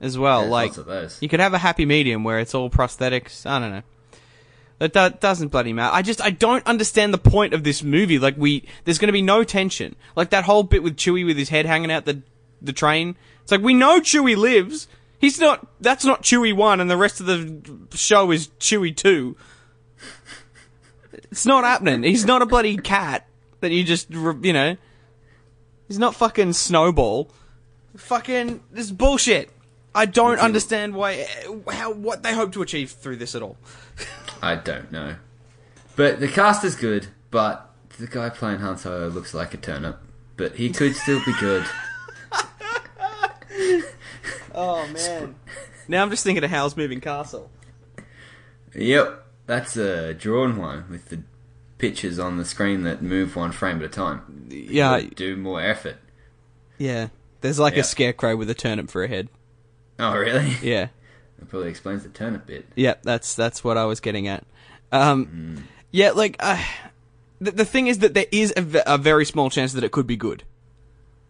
as 0.00 0.18
well? 0.18 0.40
There's 0.40 0.50
like 0.50 0.66
lots 0.70 0.78
of 0.78 0.86
those. 0.86 1.22
you 1.22 1.28
could 1.28 1.38
have 1.40 1.54
a 1.54 1.58
happy 1.58 1.86
medium 1.86 2.24
where 2.24 2.40
it's 2.40 2.54
all 2.54 2.68
prosthetics. 2.68 3.46
I 3.46 3.60
don't 3.60 3.70
know. 3.70 3.82
That, 4.80 4.92
that 4.92 5.20
doesn't 5.20 5.48
bloody 5.48 5.72
matter. 5.72 5.94
I 5.94 6.02
just 6.02 6.20
I 6.20 6.30
don't 6.30 6.66
understand 6.66 7.14
the 7.14 7.18
point 7.18 7.54
of 7.54 7.64
this 7.64 7.82
movie. 7.82 8.18
Like 8.18 8.36
we, 8.36 8.64
there's 8.84 8.98
going 8.98 9.08
to 9.08 9.12
be 9.12 9.22
no 9.22 9.44
tension. 9.44 9.94
Like 10.16 10.30
that 10.30 10.44
whole 10.44 10.64
bit 10.64 10.82
with 10.82 10.96
Chewie 10.96 11.26
with 11.26 11.36
his 11.36 11.48
head 11.48 11.66
hanging 11.66 11.90
out 11.90 12.04
the 12.04 12.22
the 12.60 12.72
train. 12.72 13.16
It's 13.42 13.52
like 13.52 13.60
we 13.60 13.74
know 13.74 14.00
Chewie 14.00 14.36
lives. 14.36 14.88
He's 15.18 15.40
not. 15.40 15.66
That's 15.80 16.04
not 16.04 16.22
Chewie 16.22 16.54
one, 16.54 16.80
and 16.80 16.90
the 16.90 16.96
rest 16.96 17.20
of 17.20 17.26
the 17.26 17.96
show 17.96 18.30
is 18.30 18.48
Chewie 18.60 18.96
two. 18.96 19.36
It's 21.12 21.44
not 21.44 21.64
happening. 21.64 22.04
He's 22.04 22.24
not 22.24 22.42
a 22.42 22.46
bloody 22.46 22.76
cat 22.76 23.26
that 23.60 23.70
you 23.72 23.84
just 23.84 24.10
you 24.10 24.52
know. 24.52 24.76
He's 25.88 25.98
not 25.98 26.14
fucking 26.14 26.52
Snowball. 26.52 27.30
Fucking 27.96 28.62
this 28.70 28.86
is 28.86 28.92
bullshit. 28.92 29.50
I 29.94 30.06
don't 30.06 30.38
understand 30.38 30.94
why 30.94 31.26
how 31.68 31.92
what 31.92 32.22
they 32.22 32.34
hope 32.34 32.52
to 32.52 32.62
achieve 32.62 32.92
through 32.92 33.16
this 33.16 33.34
at 33.34 33.42
all. 33.42 33.56
I 34.42 34.54
don't 34.54 34.92
know. 34.92 35.16
But 35.96 36.20
the 36.20 36.28
cast 36.28 36.62
is 36.62 36.76
good, 36.76 37.08
but 37.32 37.74
the 37.98 38.06
guy 38.06 38.28
playing 38.28 38.60
Han 38.60 38.78
Solo 38.78 39.08
looks 39.08 39.34
like 39.34 39.52
a 39.54 39.56
turnip. 39.56 39.98
But 40.36 40.54
he 40.54 40.70
could 40.70 40.94
still 40.94 41.20
be 41.24 41.32
good. 41.40 41.66
Oh 44.60 44.86
man. 44.92 45.34
now 45.86 46.02
I'm 46.02 46.10
just 46.10 46.24
thinking 46.24 46.42
of 46.42 46.50
Howl's 46.50 46.76
Moving 46.76 47.00
Castle. 47.00 47.50
Yep. 48.74 49.24
that's 49.46 49.76
a 49.76 50.14
drawn 50.14 50.56
one 50.56 50.84
with 50.90 51.08
the 51.08 51.22
pictures 51.78 52.18
on 52.18 52.36
the 52.38 52.44
screen 52.44 52.82
that 52.82 53.02
move 53.02 53.36
one 53.36 53.52
frame 53.52 53.78
at 53.78 53.84
a 53.84 53.88
time. 53.88 54.46
Yeah, 54.50 55.00
do 55.14 55.36
more 55.36 55.60
effort. 55.60 55.96
yeah. 56.78 57.08
There's 57.40 57.60
like 57.60 57.74
Yeah. 57.74 57.80
a 57.80 57.84
scarecrow 57.84 58.34
with 58.34 58.50
a 58.50 58.54
turnip 58.54 58.90
for 58.90 59.04
a 59.04 59.08
head. 59.08 59.28
Oh, 59.98 60.16
really? 60.16 60.56
Yeah. 60.62 60.88
That 61.38 61.48
probably 61.50 61.68
explains 61.68 62.02
the 62.02 62.08
turnip 62.08 62.46
bit. 62.46 62.66
Yeah, 62.74 62.94
that's 63.04 63.36
that's 63.36 63.62
what 63.62 63.76
I 63.78 63.84
was 63.84 64.00
getting 64.00 64.26
at. 64.26 64.44
Um, 64.90 65.26
Mm. 65.26 65.62
Yeah, 65.92 66.10
like 66.10 66.34
uh, 66.40 66.60
the, 67.40 67.52
the 67.52 67.64
thing 67.64 67.86
is 67.86 68.00
that 68.00 68.12
there 68.14 68.26
is 68.32 68.52
a, 68.56 68.82
a 68.94 68.98
very 68.98 69.24
small 69.24 69.48
chance 69.48 69.72
that 69.74 69.84
it 69.84 69.92
could 69.92 70.08
be 70.08 70.16
good, 70.16 70.42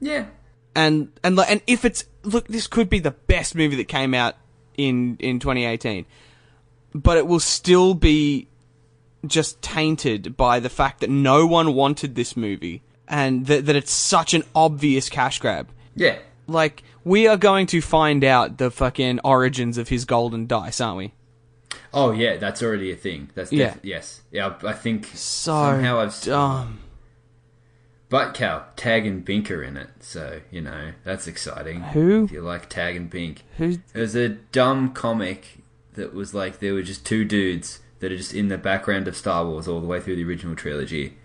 Yeah. 0.00 0.28
and 0.74 1.12
and 1.22 1.36
like 1.36 1.50
and 1.50 1.60
if 1.66 1.84
it's 1.84 2.06
look, 2.28 2.48
this 2.48 2.66
could 2.66 2.88
be 2.88 2.98
the 2.98 3.10
best 3.10 3.54
movie 3.54 3.76
that 3.76 3.88
came 3.88 4.14
out 4.14 4.36
in 4.76 5.16
in 5.20 5.38
2018, 5.40 6.06
but 6.94 7.16
it 7.16 7.26
will 7.26 7.40
still 7.40 7.94
be 7.94 8.48
just 9.26 9.60
tainted 9.60 10.36
by 10.36 10.60
the 10.60 10.68
fact 10.68 11.00
that 11.00 11.10
no 11.10 11.46
one 11.46 11.74
wanted 11.74 12.14
this 12.14 12.36
movie 12.36 12.82
and 13.08 13.46
that 13.46 13.66
that 13.66 13.76
it's 13.76 13.92
such 13.92 14.34
an 14.34 14.44
obvious 14.54 15.08
cash 15.08 15.38
grab. 15.40 15.68
Yeah. 15.94 16.18
Like 16.46 16.82
we 17.04 17.26
are 17.26 17.36
going 17.36 17.66
to 17.68 17.80
find 17.80 18.22
out 18.24 18.58
the 18.58 18.70
fucking 18.70 19.20
origins 19.24 19.78
of 19.78 19.88
his 19.88 20.04
golden 20.04 20.46
dice, 20.46 20.80
aren't 20.80 20.98
we? 20.98 21.14
Oh, 21.92 22.12
yeah, 22.12 22.36
that's 22.36 22.62
already 22.62 22.92
a 22.92 22.96
thing. 22.96 23.30
That's 23.34 23.50
Yeah. 23.50 23.74
yes. 23.82 24.20
Yeah, 24.30 24.54
I 24.62 24.68
I 24.68 24.72
think 24.74 25.06
So 25.14 25.52
somehow 25.52 26.00
I've 26.00 26.20
dumb. 26.22 26.80
But 28.08 28.32
Cal, 28.32 28.66
Tag 28.76 29.06
and 29.06 29.24
Bink 29.24 29.50
are 29.50 29.62
in 29.62 29.76
it, 29.76 29.90
so 30.00 30.40
you 30.50 30.60
know 30.60 30.92
that's 31.04 31.26
exciting. 31.26 31.82
Who? 31.82 32.24
If 32.24 32.32
you 32.32 32.40
like 32.40 32.68
Tag 32.68 32.96
and 32.96 33.10
Bink, 33.10 33.42
Who's 33.58 33.78
was 33.94 34.14
a 34.14 34.28
dumb 34.30 34.92
comic 34.92 35.62
that 35.94 36.14
was 36.14 36.32
like 36.32 36.58
there 36.60 36.74
were 36.74 36.82
just 36.82 37.04
two 37.04 37.24
dudes 37.24 37.80
that 38.00 38.10
are 38.10 38.16
just 38.16 38.32
in 38.32 38.48
the 38.48 38.58
background 38.58 39.08
of 39.08 39.16
Star 39.16 39.44
Wars 39.44 39.68
all 39.68 39.80
the 39.80 39.86
way 39.86 40.00
through 40.00 40.16
the 40.16 40.24
original 40.24 40.56
trilogy, 40.56 41.18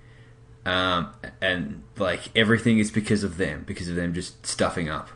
um, 0.66 1.14
and 1.42 1.84
like 1.98 2.36
everything 2.36 2.80
is 2.80 2.92
because 2.92 3.24
of 3.24 3.38
them, 3.38 3.64
because 3.66 3.88
of 3.88 3.96
them 3.96 4.14
just 4.14 4.46
stuffing 4.46 4.90
up. 4.90 5.10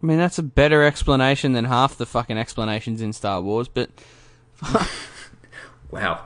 I 0.00 0.06
mean, 0.06 0.18
that's 0.18 0.38
a 0.38 0.42
better 0.42 0.84
explanation 0.84 1.52
than 1.52 1.64
half 1.64 1.96
the 1.96 2.06
fucking 2.06 2.36
explanations 2.38 3.00
in 3.00 3.12
Star 3.12 3.40
Wars, 3.40 3.68
but 3.68 3.90
Wow. 5.92 6.24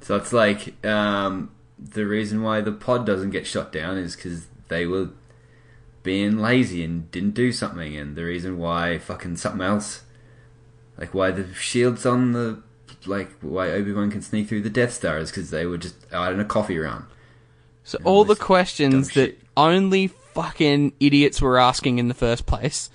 So 0.00 0.16
it's 0.16 0.32
like 0.32 0.84
um, 0.84 1.50
the 1.82 2.06
reason 2.06 2.42
why 2.42 2.60
the 2.60 2.72
pod 2.72 3.06
doesn't 3.06 3.30
get 3.30 3.46
shot 3.46 3.72
down 3.72 3.96
is 3.96 4.16
because 4.16 4.46
they 4.68 4.86
were 4.86 5.10
being 6.02 6.38
lazy 6.38 6.84
and 6.84 7.10
didn't 7.10 7.34
do 7.34 7.52
something, 7.52 7.96
and 7.96 8.16
the 8.16 8.24
reason 8.24 8.58
why 8.58 8.98
fucking 8.98 9.36
something 9.36 9.62
else, 9.62 10.02
like 10.98 11.14
why 11.14 11.30
the 11.30 11.52
shields 11.54 12.06
on 12.06 12.32
the 12.32 12.62
like 13.06 13.30
why 13.40 13.70
Obi 13.70 13.92
Wan 13.92 14.10
can 14.10 14.22
sneak 14.22 14.48
through 14.48 14.62
the 14.62 14.70
Death 14.70 14.92
Star 14.92 15.18
is 15.18 15.30
because 15.30 15.50
they 15.50 15.66
were 15.66 15.78
just 15.78 15.96
out 16.12 16.32
in 16.32 16.40
a 16.40 16.44
coffee 16.44 16.78
run. 16.78 17.06
so 17.84 17.98
all 18.04 18.24
the 18.24 18.36
questions 18.36 19.08
that 19.08 19.30
shit. 19.30 19.40
only 19.56 20.08
fucking 20.08 20.92
idiots 21.00 21.40
were 21.40 21.58
asking 21.58 21.98
in 21.98 22.08
the 22.08 22.14
first 22.14 22.46
place. 22.46 22.90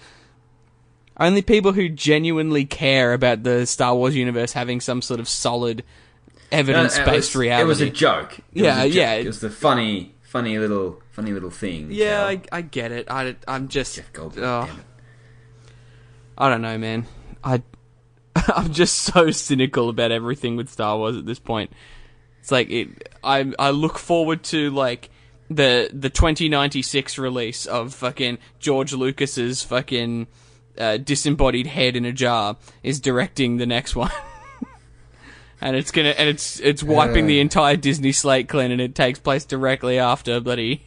Only 1.18 1.42
people 1.42 1.72
who 1.72 1.88
genuinely 1.88 2.66
care 2.66 3.14
about 3.14 3.44
the 3.44 3.66
Star 3.66 3.96
Wars 3.96 4.16
universe 4.16 4.52
having 4.52 4.82
some 4.82 5.02
sort 5.02 5.20
of 5.20 5.30
solid 5.30 5.84
evidence 6.56 6.98
it 6.98 7.06
based 7.06 7.32
was- 7.32 7.36
reality. 7.36 7.64
It 7.64 7.68
was 7.68 7.82
a 7.82 7.90
joke. 7.90 8.38
It 8.54 8.64
Yeah, 8.64 8.82
a 8.84 8.88
joke. 8.88 8.96
yeah. 8.96 9.14
It 9.14 9.28
was 9.28 9.40
the 9.42 9.50
funny, 9.50 10.16
funny 10.24 10.58
little, 10.58 11.02
funny 11.12 11.32
little 11.32 11.50
thing. 11.52 11.90
yeah. 11.92 12.26
I, 12.26 12.42
I 12.52 12.62
get 12.62 12.92
it. 12.92 13.08
I, 13.10 13.36
I'm 13.48 13.68
just. 13.68 13.96
Jeff 13.96 14.12
Goldblum. 14.14 14.44
oh. 14.68 14.80
I 16.38 16.50
don't 16.50 16.62
know, 16.62 16.78
man. 16.78 17.06
I 17.44 17.62
I'm 18.36 18.74
just 18.74 18.98
so 18.98 19.32
cynical 19.32 19.90
about 19.90 20.12
everything 20.12 20.56
with 20.58 20.70
Star 20.70 20.98
Wars 20.98 21.16
at 21.16 21.26
this 21.26 21.40
point. 21.40 21.72
It's 22.42 22.52
like 22.52 22.70
it. 22.70 23.10
I 23.24 23.52
I 23.58 23.70
look 23.72 23.98
forward 23.98 24.44
to 24.46 24.70
like 24.72 25.10
the 25.50 25.90
the 25.94 26.10
2096 26.10 27.18
release 27.18 27.66
of 27.66 27.94
fucking 27.94 28.38
George 28.60 28.92
Lucas's 28.94 29.64
fucking 29.64 30.28
uh, 30.78 30.98
disembodied 30.98 31.68
head 31.68 31.96
in 31.96 32.04
a 32.04 32.12
jar 32.12 32.58
is 32.84 33.00
directing 33.00 33.56
the 33.58 33.66
next 33.66 33.96
one. 33.96 34.12
And 35.62 35.76
it's 35.76 35.92
gonna, 35.92 36.10
and 36.10 36.28
it's 36.30 36.60
it's 36.60 36.84
wiping 36.84 37.28
the 37.28 37.40
Uh. 37.40 37.42
entire 37.42 37.76
Disney 37.78 38.12
slate 38.12 38.48
clean, 38.50 38.72
and 38.72 38.82
it 38.82 38.94
takes 38.96 39.20
place 39.20 39.46
directly 39.46 39.98
after 40.00 40.40
bloody. 40.40 40.84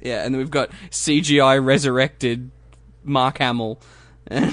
Yeah, 0.00 0.24
and 0.24 0.34
then 0.34 0.38
we've 0.40 0.50
got 0.50 0.70
CGI 0.90 1.64
resurrected 1.64 2.50
Mark 3.04 3.38
Hamill. 3.38 3.78
I 4.30 4.52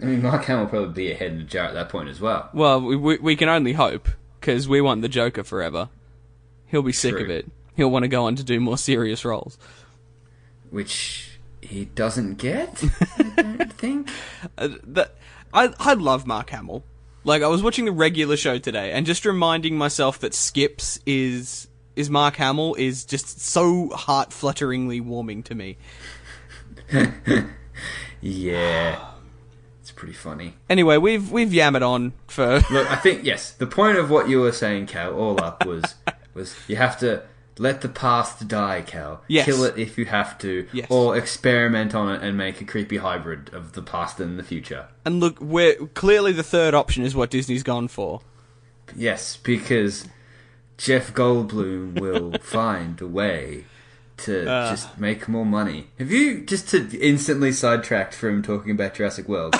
mean, 0.00 0.22
Mark 0.22 0.44
Hamill 0.44 0.64
will 0.64 0.70
probably 0.70 0.92
be 0.92 1.10
ahead 1.10 1.32
in 1.32 1.38
the 1.38 1.44
jar 1.44 1.64
at 1.66 1.74
that 1.74 1.88
point 1.88 2.08
as 2.08 2.20
well. 2.20 2.48
Well, 2.52 2.80
we, 2.80 2.94
we, 2.94 3.18
we 3.18 3.34
can 3.36 3.48
only 3.48 3.72
hope 3.72 4.08
because 4.40 4.68
we 4.68 4.80
want 4.80 5.02
the 5.02 5.08
Joker 5.08 5.42
forever. 5.42 5.88
He'll 6.66 6.82
be 6.82 6.92
sick 6.92 7.14
True. 7.14 7.24
of 7.24 7.30
it. 7.30 7.50
He'll 7.74 7.90
want 7.90 8.04
to 8.04 8.08
go 8.08 8.26
on 8.26 8.36
to 8.36 8.44
do 8.44 8.60
more 8.60 8.78
serious 8.78 9.24
roles. 9.24 9.58
which 10.70 11.38
he 11.60 11.86
doesn't 11.86 12.34
get. 12.36 12.84
I 13.18 13.22
don't 13.42 13.72
think. 13.72 14.08
Uh, 14.56 14.68
that 14.84 15.14
I 15.52 15.72
I 15.80 15.94
love 15.94 16.26
Mark 16.26 16.50
Hamill. 16.50 16.84
Like 17.28 17.42
I 17.42 17.48
was 17.48 17.62
watching 17.62 17.84
the 17.84 17.92
regular 17.92 18.36
show 18.36 18.58
today, 18.58 18.90
and 18.92 19.04
just 19.04 19.26
reminding 19.26 19.76
myself 19.76 20.18
that 20.20 20.32
Skips 20.32 20.98
is 21.04 21.68
is 21.94 22.08
Mark 22.08 22.36
Hamill 22.36 22.74
is 22.76 23.04
just 23.04 23.40
so 23.40 23.90
heart 23.90 24.32
flutteringly 24.32 25.00
warming 25.00 25.42
to 25.44 25.54
me. 25.54 25.76
Yeah, 28.20 29.10
it's 29.80 29.92
pretty 29.92 30.14
funny. 30.14 30.54
Anyway, 30.68 30.96
we've 30.96 31.30
we've 31.30 31.54
yammered 31.54 31.82
on 31.82 32.14
for 32.26 32.60
Look, 32.70 32.90
I 32.90 32.96
think 32.96 33.24
yes. 33.24 33.52
The 33.52 33.66
point 33.66 33.98
of 33.98 34.10
what 34.10 34.28
you 34.28 34.40
were 34.40 34.52
saying, 34.52 34.86
Cal, 34.86 35.14
all 35.14 35.40
up 35.42 35.64
was 35.64 35.94
was 36.34 36.56
you 36.66 36.76
have 36.76 36.98
to 36.98 37.22
let 37.58 37.80
the 37.80 37.88
past 37.88 38.46
die, 38.48 38.82
Cal. 38.86 39.22
Yes. 39.28 39.44
Kill 39.46 39.64
it 39.64 39.76
if 39.76 39.98
you 39.98 40.04
have 40.06 40.38
to, 40.38 40.66
Yes. 40.72 40.86
or 40.90 41.16
experiment 41.16 41.94
on 41.94 42.14
it 42.14 42.22
and 42.22 42.36
make 42.36 42.60
a 42.60 42.64
creepy 42.64 42.98
hybrid 42.98 43.50
of 43.52 43.72
the 43.72 43.82
past 43.82 44.20
and 44.20 44.38
the 44.38 44.42
future. 44.42 44.86
and 45.04 45.20
look, 45.20 45.40
we're 45.40 45.74
clearly 45.94 46.32
the 46.32 46.42
third 46.42 46.74
option 46.74 47.02
is 47.04 47.14
what 47.14 47.30
Disney's 47.30 47.62
gone 47.62 47.88
for. 47.88 48.20
Yes, 48.96 49.36
because 49.36 50.06
Jeff 50.76 51.12
Goldblum 51.12 51.98
will 52.00 52.32
find 52.42 53.00
a 53.00 53.06
way 53.06 53.64
to 54.18 54.50
Uh. 54.50 54.70
just 54.70 54.98
make 54.98 55.28
more 55.28 55.46
money. 55.46 55.88
Have 55.98 56.10
you 56.10 56.40
just 56.44 56.68
to 56.70 56.98
instantly 56.98 57.52
sidetracked 57.52 58.14
from 58.14 58.42
talking 58.42 58.70
about 58.72 58.94
Jurassic 58.94 59.28
World, 59.28 59.54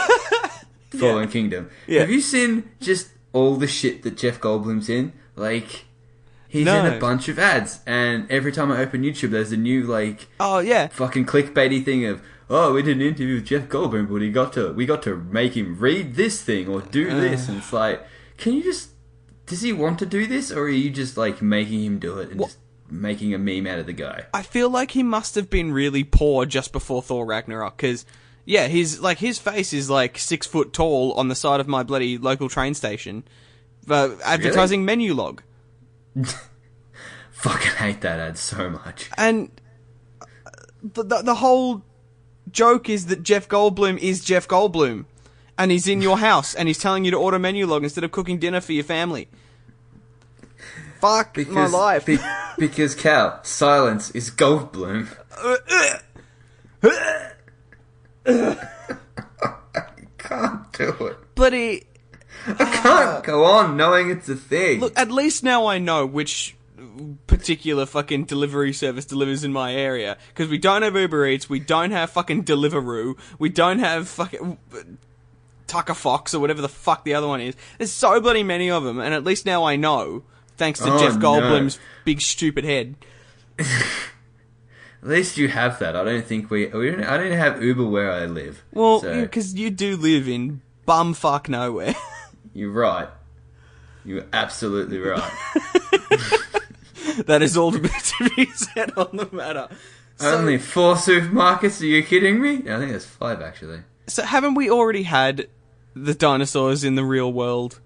Fallen 0.99 1.28
Kingdom? 1.28 1.71
Yeah. 1.87 2.00
Have 2.00 2.11
you 2.11 2.21
seen 2.21 2.71
just 2.81 3.09
all 3.33 3.57
the 3.57 3.67
shit 3.67 4.02
that 4.02 4.17
Jeff 4.17 4.40
Goldblum's 4.40 4.88
in? 4.88 5.12
Like, 5.37 5.85
he's 6.49 6.67
in 6.67 6.87
a 6.87 6.99
bunch 6.99 7.28
of 7.28 7.38
ads, 7.38 7.81
and 7.87 8.28
every 8.31 8.50
time 8.50 8.73
I 8.73 8.78
open 8.81 9.02
YouTube, 9.02 9.31
there's 9.31 9.52
a 9.52 9.57
new 9.57 9.85
like 9.85 10.26
Oh 10.40 10.59
yeah, 10.59 10.88
fucking 10.88 11.26
clickbaity 11.26 11.85
thing 11.85 12.05
of. 12.07 12.23
Oh, 12.50 12.73
we 12.73 12.83
did 12.83 12.97
an 12.97 13.02
interview 13.02 13.35
with 13.35 13.45
Jeff 13.45 13.69
Goldblum, 13.69 14.09
but 14.11 14.23
he 14.23 14.31
got 14.31 14.55
to 14.55 14.73
we 14.73 14.87
got 14.87 15.02
to 15.02 15.17
make 15.17 15.55
him 15.55 15.78
read 15.78 16.14
this 16.14 16.43
thing 16.43 16.67
or 16.67 16.81
do 16.81 17.05
this, 17.21 17.49
and 17.49 17.59
it's 17.59 17.73
like, 17.73 18.02
can 18.38 18.55
you 18.55 18.62
just 18.62 18.90
does 19.47 19.61
he 19.61 19.73
want 19.73 19.99
to 19.99 20.07
do 20.07 20.26
this, 20.26 20.50
or 20.50 20.62
are 20.62 20.69
you 20.69 20.90
just 20.90 21.17
like 21.17 21.43
making 21.43 21.85
him 21.85 21.99
do 21.99 22.19
it 22.19 22.31
and 22.31 22.40
just 22.40 22.59
making 22.90 23.35
a 23.35 23.38
meme 23.38 23.67
out 23.67 23.78
of 23.78 23.87
the 23.87 23.93
guy? 23.93 24.25
I 24.33 24.43
feel 24.43 24.71
like 24.71 24.93
he 24.93 25.02
must 25.02 25.35
have 25.35 25.50
been 25.50 25.73
really 25.73 26.05
poor 26.05 26.47
just 26.47 26.73
before 26.73 27.02
Thor 27.02 27.26
Ragnarok 27.26 27.76
because. 27.76 28.05
Yeah, 28.45 28.67
his 28.67 28.99
like 28.99 29.19
his 29.19 29.38
face 29.38 29.75
is 29.75 29.90
like 29.90 30.17
six 30.17 30.47
foot 30.47 30.73
tall 30.73 31.12
on 31.19 31.28
the 31.28 31.35
side 31.35 31.61
of 31.61 31.69
my 31.69 31.83
bloody 31.83 32.17
local 32.17 32.49
train 32.49 32.73
station, 32.73 33.25
uh, 33.90 34.12
advertising 34.25 34.87
Menulog. 34.87 35.40
Fucking 37.33 37.73
hate 37.77 38.01
that 38.01 38.19
ad 38.19 38.37
so 38.39 38.69
much. 38.71 39.11
And 39.17 39.51
the, 40.83 41.05
the, 41.05 41.23
the 41.23 41.35
whole 41.37 41.83
joke 42.51 42.89
is 42.89 43.07
that 43.07 43.23
Jeff 43.23 43.49
Goldblum 43.49 43.99
is 43.99 44.25
Jeff 44.25 44.49
Goldblum. 44.49 45.05
And 45.57 45.71
he's 45.71 45.87
in 45.87 46.03
your 46.03 46.19
house 46.29 46.55
and 46.55 46.69
he's 46.69 46.79
telling 46.79 47.05
you 47.05 47.11
to 47.11 47.17
order 47.17 47.39
Menulog 47.39 47.83
instead 47.83 48.05
of 48.05 48.13
cooking 48.13 48.39
dinner 48.39 48.61
for 48.61 48.73
your 48.73 48.85
family. 48.85 49.29
Fuck 51.01 51.37
my 51.49 51.67
life. 51.67 52.07
be- 52.07 52.19
because 52.59 52.97
Cal, 52.97 53.39
silence 53.45 54.11
is 54.11 54.31
Goldblum. 54.33 55.09
Can't 60.19 60.73
do 60.73 60.89
it. 61.07 61.17
Bloody. 62.47 62.64
Ah. 62.64 62.80
Can't 62.83 63.25
go 63.25 63.45
on 63.45 63.76
knowing 63.76 64.11
it's 64.11 64.28
a 64.28 64.37
thing. 64.37 64.80
Look, 64.80 64.99
at 64.99 65.11
least 65.11 65.42
now 65.45 65.66
I 65.66 65.78
know 65.78 66.07
which 66.07 66.57
particular 67.26 67.87
fucking 67.87 68.25
delivery 68.25 68.73
service 68.73 69.04
delivers 69.04 69.45
in 69.45 69.52
my 69.52 69.75
area. 69.75 70.16
Because 70.28 70.49
we 70.49 70.59
don't 70.59 70.83
have 70.83 70.97
Uber 70.97 71.26
Eats, 71.26 71.49
we 71.49 71.61
don't 71.61 71.90
have 71.90 72.11
fucking 72.11 72.45
Deliveroo, 72.45 73.18
we 73.38 73.49
don't 73.49 73.78
have 73.78 74.09
fucking. 74.09 74.59
Tucker 75.66 75.92
Fox 75.95 76.33
or 76.33 76.40
whatever 76.40 76.62
the 76.62 76.68
fuck 76.68 77.04
the 77.04 77.12
other 77.14 77.28
one 77.28 77.42
is. 77.42 77.54
There's 77.76 77.92
so 77.92 78.18
bloody 78.23 78.42
many 78.42 78.71
of 78.71 78.85
them, 78.85 78.99
and 78.99 79.12
at 79.12 79.23
least 79.23 79.45
now 79.45 79.64
I 79.64 79.76
know, 79.76 80.23
thanks 80.57 80.78
to 80.80 80.90
Oh, 80.90 80.99
Jeff 80.99 81.16
no. 81.16 81.21
Goldblum's 81.21 81.78
big 82.07 82.23
stupid 82.23 82.64
head. 82.64 82.95
At 85.02 85.09
least 85.09 85.37
you 85.37 85.47
have 85.49 85.78
that. 85.78 85.95
I 85.95 86.02
don't 86.04 86.25
think 86.25 86.50
we. 86.50 86.66
we 86.66 86.90
don't, 86.90 87.04
I 87.04 87.18
don't 87.18 87.30
have 87.33 87.62
Uber 87.62 87.85
where 87.87 88.11
I 88.11 88.25
live. 88.26 88.64
Well, 88.73 89.00
So- 89.00 89.21
because 89.23 89.54
you 89.54 89.71
do 89.71 89.97
live 89.97 90.28
in 90.28 90.61
bumfuck 90.88 91.49
nowhere. 91.49 91.95
You're 92.55 92.71
right. 92.73 93.09
You're 94.05 94.25
absolutely 94.33 94.99
right. 95.00 95.23
that 97.26 97.43
is 97.43 97.57
all 97.57 97.73
to 97.73 97.78
be, 98.37 98.47
said 98.47 98.93
on 98.97 99.17
the 99.17 99.28
matter. 99.33 99.69
So, 100.17 100.37
Only 100.37 100.59
four 100.59 100.95
supermarkets? 100.95 101.81
Are 101.81 101.87
you 101.87 102.02
kidding 102.02 102.40
me? 102.40 102.57
I 102.71 102.78
think 102.78 102.90
there's 102.90 103.07
five 103.07 103.40
actually. 103.40 103.81
so 104.07 104.23
haven't 104.25 104.55
we 104.55 104.71
already 104.71 105.05
had 105.05 105.49
the 105.95 106.14
dinosaurs 106.14 106.85
in 106.85 106.95
the 106.95 107.05
real 107.05 107.33
world 107.33 107.81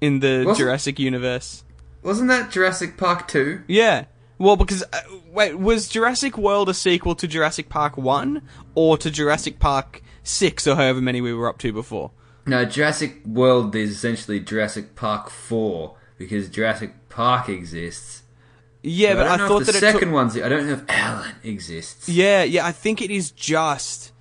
in 0.00 0.20
the 0.20 0.44
Wasn't- 0.46 0.58
Jurassic 0.58 0.98
universe? 0.98 1.64
Wasn't 2.02 2.28
that 2.28 2.50
Jurassic 2.50 2.96
Park 2.96 3.26
2? 3.28 3.62
Yeah. 3.66 4.04
Well, 4.38 4.54
because 4.56 4.84
uh, 4.84 5.00
wait, 5.32 5.58
was 5.58 5.88
Jurassic 5.88 6.38
World 6.38 6.68
a 6.68 6.74
sequel 6.74 7.16
to 7.16 7.26
Jurassic 7.26 7.68
Park 7.68 7.96
One 7.96 8.42
or 8.76 8.96
to 8.98 9.10
Jurassic 9.10 9.58
Park 9.58 10.00
Six 10.22 10.66
or 10.68 10.76
however 10.76 11.00
many 11.00 11.20
we 11.20 11.32
were 11.34 11.48
up 11.48 11.58
to 11.58 11.72
before? 11.72 12.12
No, 12.48 12.64
Jurassic 12.64 13.24
World 13.26 13.74
is 13.76 13.90
essentially 13.90 14.40
Jurassic 14.40 14.94
Park 14.96 15.30
4 15.30 15.94
because 16.16 16.48
Jurassic 16.48 17.08
Park 17.08 17.48
exists. 17.48 18.22
Yeah, 18.82 19.14
but 19.14 19.26
I 19.26 19.34
I, 19.34 19.36
know 19.36 19.48
thought 19.48 19.58
the 19.66 19.72
that 19.72 19.78
second 19.80 20.00
took. 20.00 20.12
one's. 20.12 20.36
I 20.36 20.48
don't 20.48 20.66
know 20.66 20.74
if 20.74 20.84
Alan 20.88 21.34
exists. 21.42 22.08
Yeah, 22.08 22.42
yeah, 22.44 22.64
I 22.66 22.72
think 22.72 23.02
it 23.02 23.10
is 23.10 23.30
just 23.32 24.12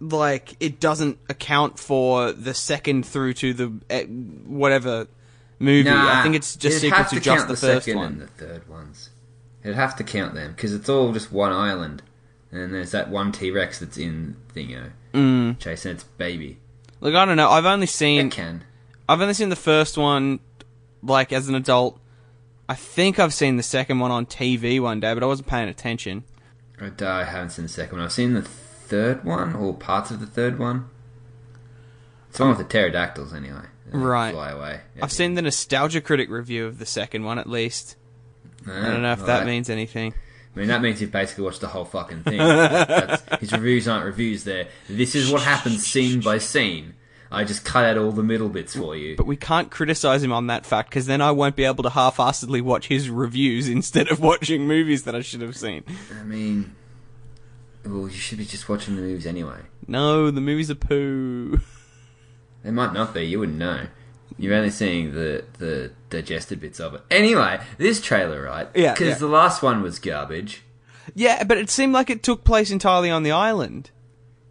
like 0.00 0.56
it 0.60 0.78
doesn't 0.78 1.18
account 1.28 1.78
for 1.78 2.32
the 2.32 2.54
second 2.54 3.04
through 3.06 3.32
to 3.34 3.52
the 3.54 3.72
uh, 3.90 4.02
whatever 4.46 5.08
movie. 5.58 5.90
I 5.90 6.22
think 6.22 6.36
it's 6.36 6.54
just 6.56 6.80
sequel 6.80 7.04
to, 7.04 7.10
to 7.10 7.20
just 7.20 7.24
count 7.38 7.48
the, 7.48 7.54
the 7.54 7.60
first 7.60 7.84
second 7.86 7.98
one. 7.98 8.12
and 8.12 8.20
the 8.22 8.26
third 8.28 8.68
ones. 8.68 9.10
It'd 9.64 9.74
have 9.76 9.96
to 9.96 10.04
count 10.04 10.34
them 10.34 10.52
because 10.52 10.72
it's 10.72 10.88
all 10.88 11.12
just 11.12 11.32
one 11.32 11.52
island, 11.52 12.02
and 12.52 12.72
there's 12.72 12.92
that 12.92 13.10
one 13.10 13.32
T 13.32 13.50
Rex 13.50 13.80
that's 13.80 13.98
in 13.98 14.36
Thingo 14.54 14.90
Mm. 15.12 15.58
chasing 15.58 15.92
its 15.92 16.04
baby. 16.04 16.58
Like 17.00 17.14
I 17.14 17.24
don't 17.24 17.36
know. 17.36 17.50
I've 17.50 17.66
only 17.66 17.86
seen 17.86 18.26
It 18.26 18.32
can. 18.32 18.64
I've 19.08 19.20
only 19.20 19.34
seen 19.34 19.48
the 19.48 19.56
first 19.56 19.96
one, 19.96 20.40
like 21.02 21.32
as 21.32 21.48
an 21.48 21.54
adult. 21.54 22.00
I 22.68 22.74
think 22.74 23.18
I've 23.18 23.34
seen 23.34 23.56
the 23.56 23.62
second 23.62 24.00
one 24.00 24.10
on 24.10 24.26
TV 24.26 24.80
one 24.80 24.98
day, 24.98 25.14
but 25.14 25.22
I 25.22 25.26
wasn't 25.26 25.48
paying 25.48 25.68
attention. 25.68 26.24
I 26.80 27.24
haven't 27.24 27.50
seen 27.50 27.64
the 27.64 27.68
second 27.70 27.98
one. 27.98 28.04
I've 28.04 28.12
seen 28.12 28.34
the 28.34 28.42
third 28.42 29.24
one 29.24 29.54
or 29.54 29.72
parts 29.74 30.10
of 30.10 30.20
the 30.20 30.26
third 30.26 30.58
one. 30.58 30.88
It's 32.28 32.38
the 32.38 32.44
one 32.44 32.56
with 32.56 32.66
the 32.66 32.72
pterodactyls, 32.72 33.32
anyway. 33.32 33.66
Right. 33.92 34.32
Fly 34.32 34.50
away. 34.50 34.80
I've 35.00 35.12
seen 35.12 35.34
the 35.34 35.42
Nostalgia 35.42 36.00
Critic 36.00 36.28
review 36.28 36.66
of 36.66 36.78
the 36.78 36.86
second 36.86 37.24
one 37.24 37.38
at 37.38 37.48
least. 37.48 37.96
I 38.66 38.72
don't 38.72 38.96
eh, 38.96 38.98
know 38.98 39.12
if 39.12 39.24
that 39.26 39.46
means 39.46 39.70
anything. 39.70 40.12
I 40.56 40.60
mean, 40.60 40.68
that 40.68 40.80
means 40.80 41.02
you've 41.02 41.12
basically 41.12 41.44
watched 41.44 41.60
the 41.60 41.66
whole 41.66 41.84
fucking 41.84 42.22
thing. 42.22 42.38
That's, 42.38 43.22
his 43.40 43.52
reviews 43.52 43.86
aren't 43.86 44.06
reviews 44.06 44.44
there. 44.44 44.68
This 44.88 45.14
is 45.14 45.30
what 45.30 45.42
happens 45.42 45.86
scene 45.86 46.20
by 46.20 46.38
scene. 46.38 46.94
I 47.30 47.44
just 47.44 47.64
cut 47.64 47.84
out 47.84 47.98
all 47.98 48.10
the 48.10 48.22
middle 48.22 48.48
bits 48.48 48.74
for 48.74 48.96
you. 48.96 49.16
But 49.16 49.26
we 49.26 49.36
can't 49.36 49.70
criticize 49.70 50.22
him 50.22 50.32
on 50.32 50.46
that 50.46 50.64
fact 50.64 50.88
because 50.88 51.04
then 51.04 51.20
I 51.20 51.32
won't 51.32 51.56
be 51.56 51.64
able 51.64 51.82
to 51.82 51.90
half-assedly 51.90 52.62
watch 52.62 52.88
his 52.88 53.10
reviews 53.10 53.68
instead 53.78 54.10
of 54.10 54.20
watching 54.20 54.66
movies 54.66 55.02
that 55.02 55.14
I 55.14 55.20
should 55.20 55.42
have 55.42 55.56
seen. 55.56 55.84
I 56.18 56.22
mean, 56.22 56.74
well, 57.84 58.08
you 58.08 58.16
should 58.16 58.38
be 58.38 58.46
just 58.46 58.66
watching 58.66 58.96
the 58.96 59.02
movies 59.02 59.26
anyway. 59.26 59.60
No, 59.86 60.30
the 60.30 60.40
movies 60.40 60.70
are 60.70 60.74
poo. 60.74 61.60
They 62.62 62.72
might 62.72 62.92
not 62.92 63.14
be. 63.14 63.22
You 63.22 63.38
wouldn't 63.38 63.58
know. 63.58 63.86
You're 64.38 64.54
only 64.54 64.70
seeing 64.70 65.12
the 65.14 65.44
the 65.58 65.90
digested 66.10 66.60
bits 66.60 66.78
of 66.80 66.94
it. 66.94 67.02
Anyway, 67.10 67.60
this 67.78 68.00
trailer, 68.00 68.42
right? 68.42 68.68
Yeah, 68.74 68.92
Because 68.92 69.08
yeah. 69.08 69.14
the 69.18 69.26
last 69.28 69.62
one 69.62 69.82
was 69.82 69.98
garbage. 69.98 70.62
Yeah, 71.14 71.44
but 71.44 71.56
it 71.58 71.70
seemed 71.70 71.92
like 71.92 72.10
it 72.10 72.22
took 72.22 72.44
place 72.44 72.70
entirely 72.70 73.10
on 73.10 73.22
the 73.22 73.30
island. 73.32 73.90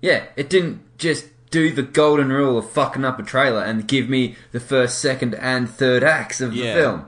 Yeah, 0.01 0.23
it 0.35 0.49
didn't 0.49 0.97
just 0.97 1.27
do 1.51 1.71
the 1.71 1.83
golden 1.83 2.29
rule 2.31 2.57
of 2.57 2.69
fucking 2.69 3.05
up 3.05 3.19
a 3.19 3.23
trailer 3.23 3.61
and 3.63 3.87
give 3.87 4.09
me 4.09 4.35
the 4.51 4.59
first, 4.59 4.99
second, 4.99 5.35
and 5.35 5.69
third 5.69 6.03
acts 6.03 6.41
of 6.41 6.51
the 6.51 6.57
Yeah. 6.59 6.73
film. 6.73 7.07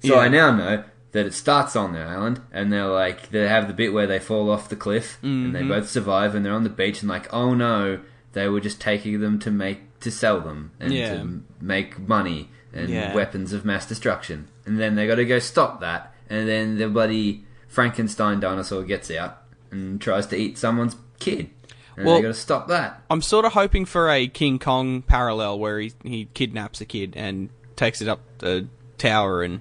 So 0.00 0.14
Yeah. 0.16 0.20
I 0.20 0.28
now 0.28 0.52
know 0.54 0.84
that 1.12 1.26
it 1.26 1.34
starts 1.34 1.76
on 1.76 1.92
the 1.92 2.00
island, 2.00 2.40
and 2.52 2.72
they're 2.72 2.86
like, 2.88 3.30
they 3.30 3.46
have 3.46 3.68
the 3.68 3.74
bit 3.74 3.92
where 3.92 4.06
they 4.06 4.18
fall 4.18 4.50
off 4.50 4.68
the 4.68 4.76
cliff, 4.76 5.18
and 5.22 5.46
Mm-hmm. 5.46 5.52
they 5.52 5.62
both 5.74 5.88
survive, 5.90 6.34
and 6.34 6.44
they're 6.44 6.52
on 6.54 6.64
the 6.64 6.70
beach, 6.70 7.00
and 7.02 7.08
like, 7.10 7.32
oh 7.32 7.54
no, 7.54 8.00
they 8.32 8.48
were 8.48 8.60
just 8.60 8.80
taking 8.80 9.20
them 9.20 9.38
to 9.40 9.50
make 9.50 9.80
to 10.02 10.10
sell 10.10 10.40
them 10.40 10.70
and 10.78 10.92
Yeah. 10.92 11.14
to 11.14 11.42
make 11.60 11.98
money 11.98 12.48
and 12.72 12.88
Yeah. 12.88 13.14
weapons 13.14 13.52
of 13.52 13.64
mass 13.64 13.86
destruction, 13.86 14.48
and 14.66 14.78
then 14.78 14.94
they 14.94 15.06
got 15.06 15.16
to 15.16 15.24
go 15.24 15.38
stop 15.38 15.80
that, 15.80 16.14
and 16.30 16.48
then 16.48 16.78
the 16.78 16.88
bloody 16.88 17.44
Frankenstein 17.68 18.40
dinosaur 18.40 18.82
gets 18.84 19.10
out 19.10 19.38
and 19.70 20.00
tries 20.00 20.26
to 20.26 20.36
eat 20.36 20.58
someone's 20.58 20.96
kid. 21.18 21.50
And 21.96 22.06
Well- 22.06 22.16
they 22.16 22.22
got 22.22 22.28
to 22.28 22.34
stop 22.34 22.68
that. 22.68 23.02
I'm 23.10 23.20
sort 23.22 23.44
of 23.44 23.52
hoping 23.52 23.84
for 23.84 24.10
a 24.10 24.26
King 24.26 24.58
Kong 24.58 25.02
parallel 25.02 25.58
where 25.58 25.78
he 25.78 25.92
he 26.04 26.28
kidnaps 26.34 26.80
a 26.80 26.84
kid 26.86 27.14
and 27.16 27.48
takes 27.76 28.00
it 28.00 28.08
up 28.08 28.20
the 28.38 28.66
tower 28.98 29.42
and 29.42 29.60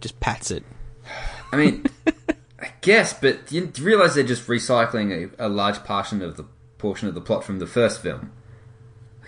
just 0.00 0.18
pats 0.20 0.50
it. 0.50 0.64
I 1.52 1.56
mean, 1.56 1.84
I 2.60 2.72
guess, 2.80 3.12
but 3.12 3.52
you 3.52 3.70
realize 3.80 4.14
they're 4.14 4.24
just 4.24 4.46
recycling 4.46 5.30
a, 5.38 5.46
a 5.46 5.48
large 5.48 5.76
portion 5.84 6.22
of 6.22 6.36
the 6.36 6.44
portion 6.78 7.08
of 7.08 7.14
the 7.14 7.20
plot 7.20 7.44
from 7.44 7.58
the 7.58 7.66
first 7.66 8.00
film. 8.02 8.30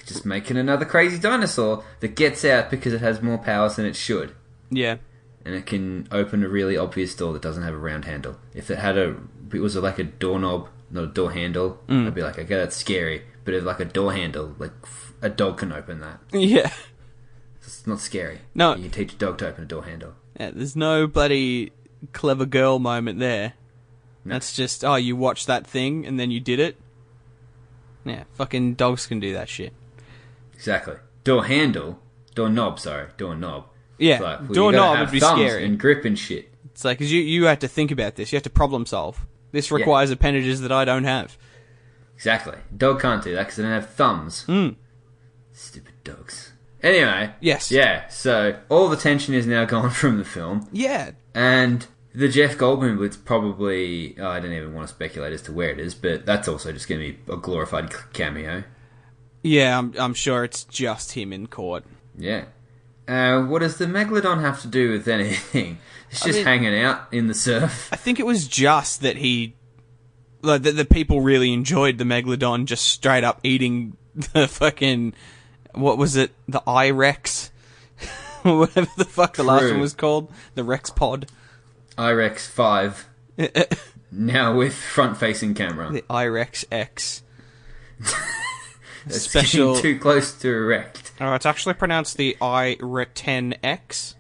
Just 0.06 0.24
making 0.24 0.56
another 0.56 0.84
crazy 0.84 1.18
dinosaur 1.18 1.82
that 2.00 2.14
gets 2.14 2.44
out 2.44 2.70
because 2.70 2.92
it 2.92 3.00
has 3.00 3.20
more 3.20 3.38
powers 3.38 3.76
than 3.76 3.86
it 3.86 3.96
should, 3.96 4.32
Yeah. 4.70 4.96
and 5.44 5.54
it 5.54 5.66
can 5.66 6.06
open 6.12 6.44
a 6.44 6.48
really 6.48 6.76
obvious 6.76 7.14
door 7.16 7.32
that 7.32 7.42
doesn't 7.42 7.64
have 7.64 7.74
a 7.74 7.78
round 7.78 8.04
handle. 8.04 8.36
If 8.54 8.70
it 8.70 8.78
had 8.78 8.96
a, 8.96 9.16
it 9.52 9.58
was 9.60 9.74
like 9.76 9.98
a 9.98 10.04
doorknob, 10.04 10.68
not 10.90 11.04
a 11.04 11.08
door 11.08 11.32
handle, 11.32 11.80
mm. 11.88 12.06
I'd 12.06 12.14
be 12.14 12.22
like, 12.22 12.38
okay, 12.38 12.54
that's 12.54 12.76
scary. 12.76 13.22
But 13.44 13.54
if 13.54 13.64
like 13.64 13.80
a 13.80 13.84
door 13.84 14.12
handle, 14.12 14.54
like 14.58 14.70
a 15.22 15.28
dog 15.28 15.58
can 15.58 15.72
open 15.72 16.00
that. 16.00 16.20
Yeah. 16.32 16.70
It's 17.56 17.84
not 17.84 17.98
scary. 18.00 18.38
No. 18.54 18.76
you 18.76 18.82
can 18.82 18.90
teach 18.92 19.14
a 19.14 19.16
dog 19.16 19.38
to 19.38 19.48
open 19.48 19.64
a 19.64 19.66
door 19.66 19.82
handle. 19.84 20.14
Yeah, 20.38 20.52
there's 20.54 20.76
no 20.76 21.08
bloody 21.08 21.72
clever 22.12 22.46
girl 22.46 22.78
moment 22.78 23.18
there. 23.18 23.54
No. 24.24 24.34
That's 24.34 24.52
just, 24.52 24.84
oh, 24.84 24.94
you 24.94 25.16
watched 25.16 25.48
that 25.48 25.66
thing 25.66 26.06
and 26.06 26.18
then 26.20 26.30
you 26.30 26.38
did 26.38 26.60
it. 26.60 26.76
Yeah, 28.04 28.22
fucking 28.34 28.74
dogs 28.74 29.08
can 29.08 29.18
do 29.18 29.32
that 29.32 29.48
shit. 29.48 29.72
Exactly. 30.56 30.94
Door 31.24 31.44
handle, 31.44 32.00
door 32.34 32.48
knob. 32.48 32.80
Sorry, 32.80 33.08
door 33.16 33.34
knob. 33.36 33.66
Yeah, 33.98 34.20
like, 34.20 34.40
well, 34.40 34.48
you 34.48 34.54
doorknob 34.54 34.94
gotta 34.94 35.00
would 35.04 35.10
be 35.12 35.20
scary. 35.20 35.64
and 35.64 35.78
grip 35.78 36.04
and 36.04 36.18
shit. 36.18 36.52
It's 36.66 36.84
like, 36.84 36.98
cause 36.98 37.10
you, 37.10 37.22
you 37.22 37.44
have 37.44 37.60
to 37.60 37.68
think 37.68 37.90
about 37.90 38.16
this. 38.16 38.30
You 38.32 38.36
have 38.36 38.42
to 38.42 38.50
problem 38.50 38.84
solve. 38.84 39.24
This 39.52 39.70
requires 39.70 40.10
appendages 40.10 40.60
that 40.60 40.72
I 40.72 40.84
don't 40.84 41.04
have. 41.04 41.38
Exactly. 42.14 42.58
Dog 42.76 43.00
can't 43.00 43.22
do 43.24 43.34
that 43.34 43.42
because 43.44 43.56
they 43.56 43.62
don't 43.62 43.72
have 43.72 43.88
thumbs. 43.90 44.44
Mm. 44.48 44.76
Stupid 45.52 45.94
dogs. 46.04 46.52
Anyway. 46.82 47.32
Yes. 47.40 47.70
Yeah. 47.70 48.06
So 48.08 48.58
all 48.68 48.88
the 48.88 48.96
tension 48.96 49.32
is 49.34 49.46
now 49.46 49.64
gone 49.74 49.90
from 49.90 50.18
the 50.18 50.24
film, 50.24 50.68
Yeah. 50.72 51.12
and 51.34 51.86
the 52.14 52.28
Jeff 52.28 52.56
Goldblum 52.58 52.96
blitz 52.98 53.16
probably. 53.16 54.16
Oh, 54.18 54.28
I 54.28 54.40
don't 54.40 54.52
even 54.52 54.74
want 54.74 54.88
to 54.88 54.94
speculate 54.94 55.32
as 55.32 55.42
to 55.42 55.52
where 55.52 55.70
it 55.70 55.78
is, 55.80 55.94
but 55.94 56.26
that's 56.26 56.48
also 56.48 56.72
just 56.72 56.88
going 56.88 57.00
to 57.00 57.12
be 57.12 57.32
a 57.32 57.36
glorified 57.36 57.92
cameo. 58.12 58.64
Yeah, 59.46 59.78
I'm, 59.78 59.94
I'm 59.98 60.14
sure 60.14 60.44
it's 60.44 60.64
just 60.64 61.12
him 61.12 61.32
in 61.32 61.46
court. 61.46 61.85
Yeah. 62.18 62.46
Uh, 63.09 63.42
what 63.42 63.61
does 63.61 63.78
the 63.78 63.87
megalodon 63.87 64.40
have 64.40 64.61
to 64.62 64.68
do 64.68 64.90
with 64.92 65.09
anything? 65.09 65.78
It's 66.09 66.22
I 66.22 66.26
just 66.26 66.38
mean- 66.38 66.46
hanging 66.46 66.80
out 66.82 67.09
in 67.12 67.26
the 67.26 67.35
surf. 67.35 67.88
I 67.92 67.96
think 67.96 68.20
it 68.20 68.26
was 68.26 68.46
just 68.46 69.00
that 69.02 69.16
he, 69.16 69.54
like, 70.40 70.62
that 70.62 70.72
the 70.76 70.85
people 70.85 71.20
really 71.20 71.52
enjoyed 71.52 71.98
the 71.98 72.04
megalodon 72.04 72.66
just 72.66 72.85
straight 72.85 73.24
up 73.24 73.40
eating 73.42 73.96
the 74.32 74.46
fucking, 74.46 75.14
what 75.74 75.98
was 75.98 76.14
it, 76.14 76.30
the 76.46 76.62
I 76.64 76.90
Rex, 76.90 77.50
whatever 78.42 78.88
the 78.96 79.04
fuck 79.04 79.35
the 79.35 79.42
last 79.42 79.64
one 79.64 79.80
was 79.80 79.94
called, 79.94 80.30
the 80.54 80.62
Rex 80.62 80.90
Pod, 80.90 81.26
IREX 81.98 82.46
five 82.46 83.09
now 84.12 84.54
with 84.56 84.72
front-facing 84.74 85.54
camera. 85.54 85.90
The 85.90 86.04
I 86.09 86.26
Rex 86.26 86.64
X. 86.70 87.24
Special- 89.08 89.76
too 89.76 89.98
close 89.98 90.32
to 90.40 90.48
erect. 90.48 91.12
Oh, 91.20 91.34
it's 91.34 91.46
actually 91.46 91.74
pronounced 91.74 92.16
the 92.16 92.36
I 92.40 92.76
Ten 93.14 93.54
X. 93.62 94.14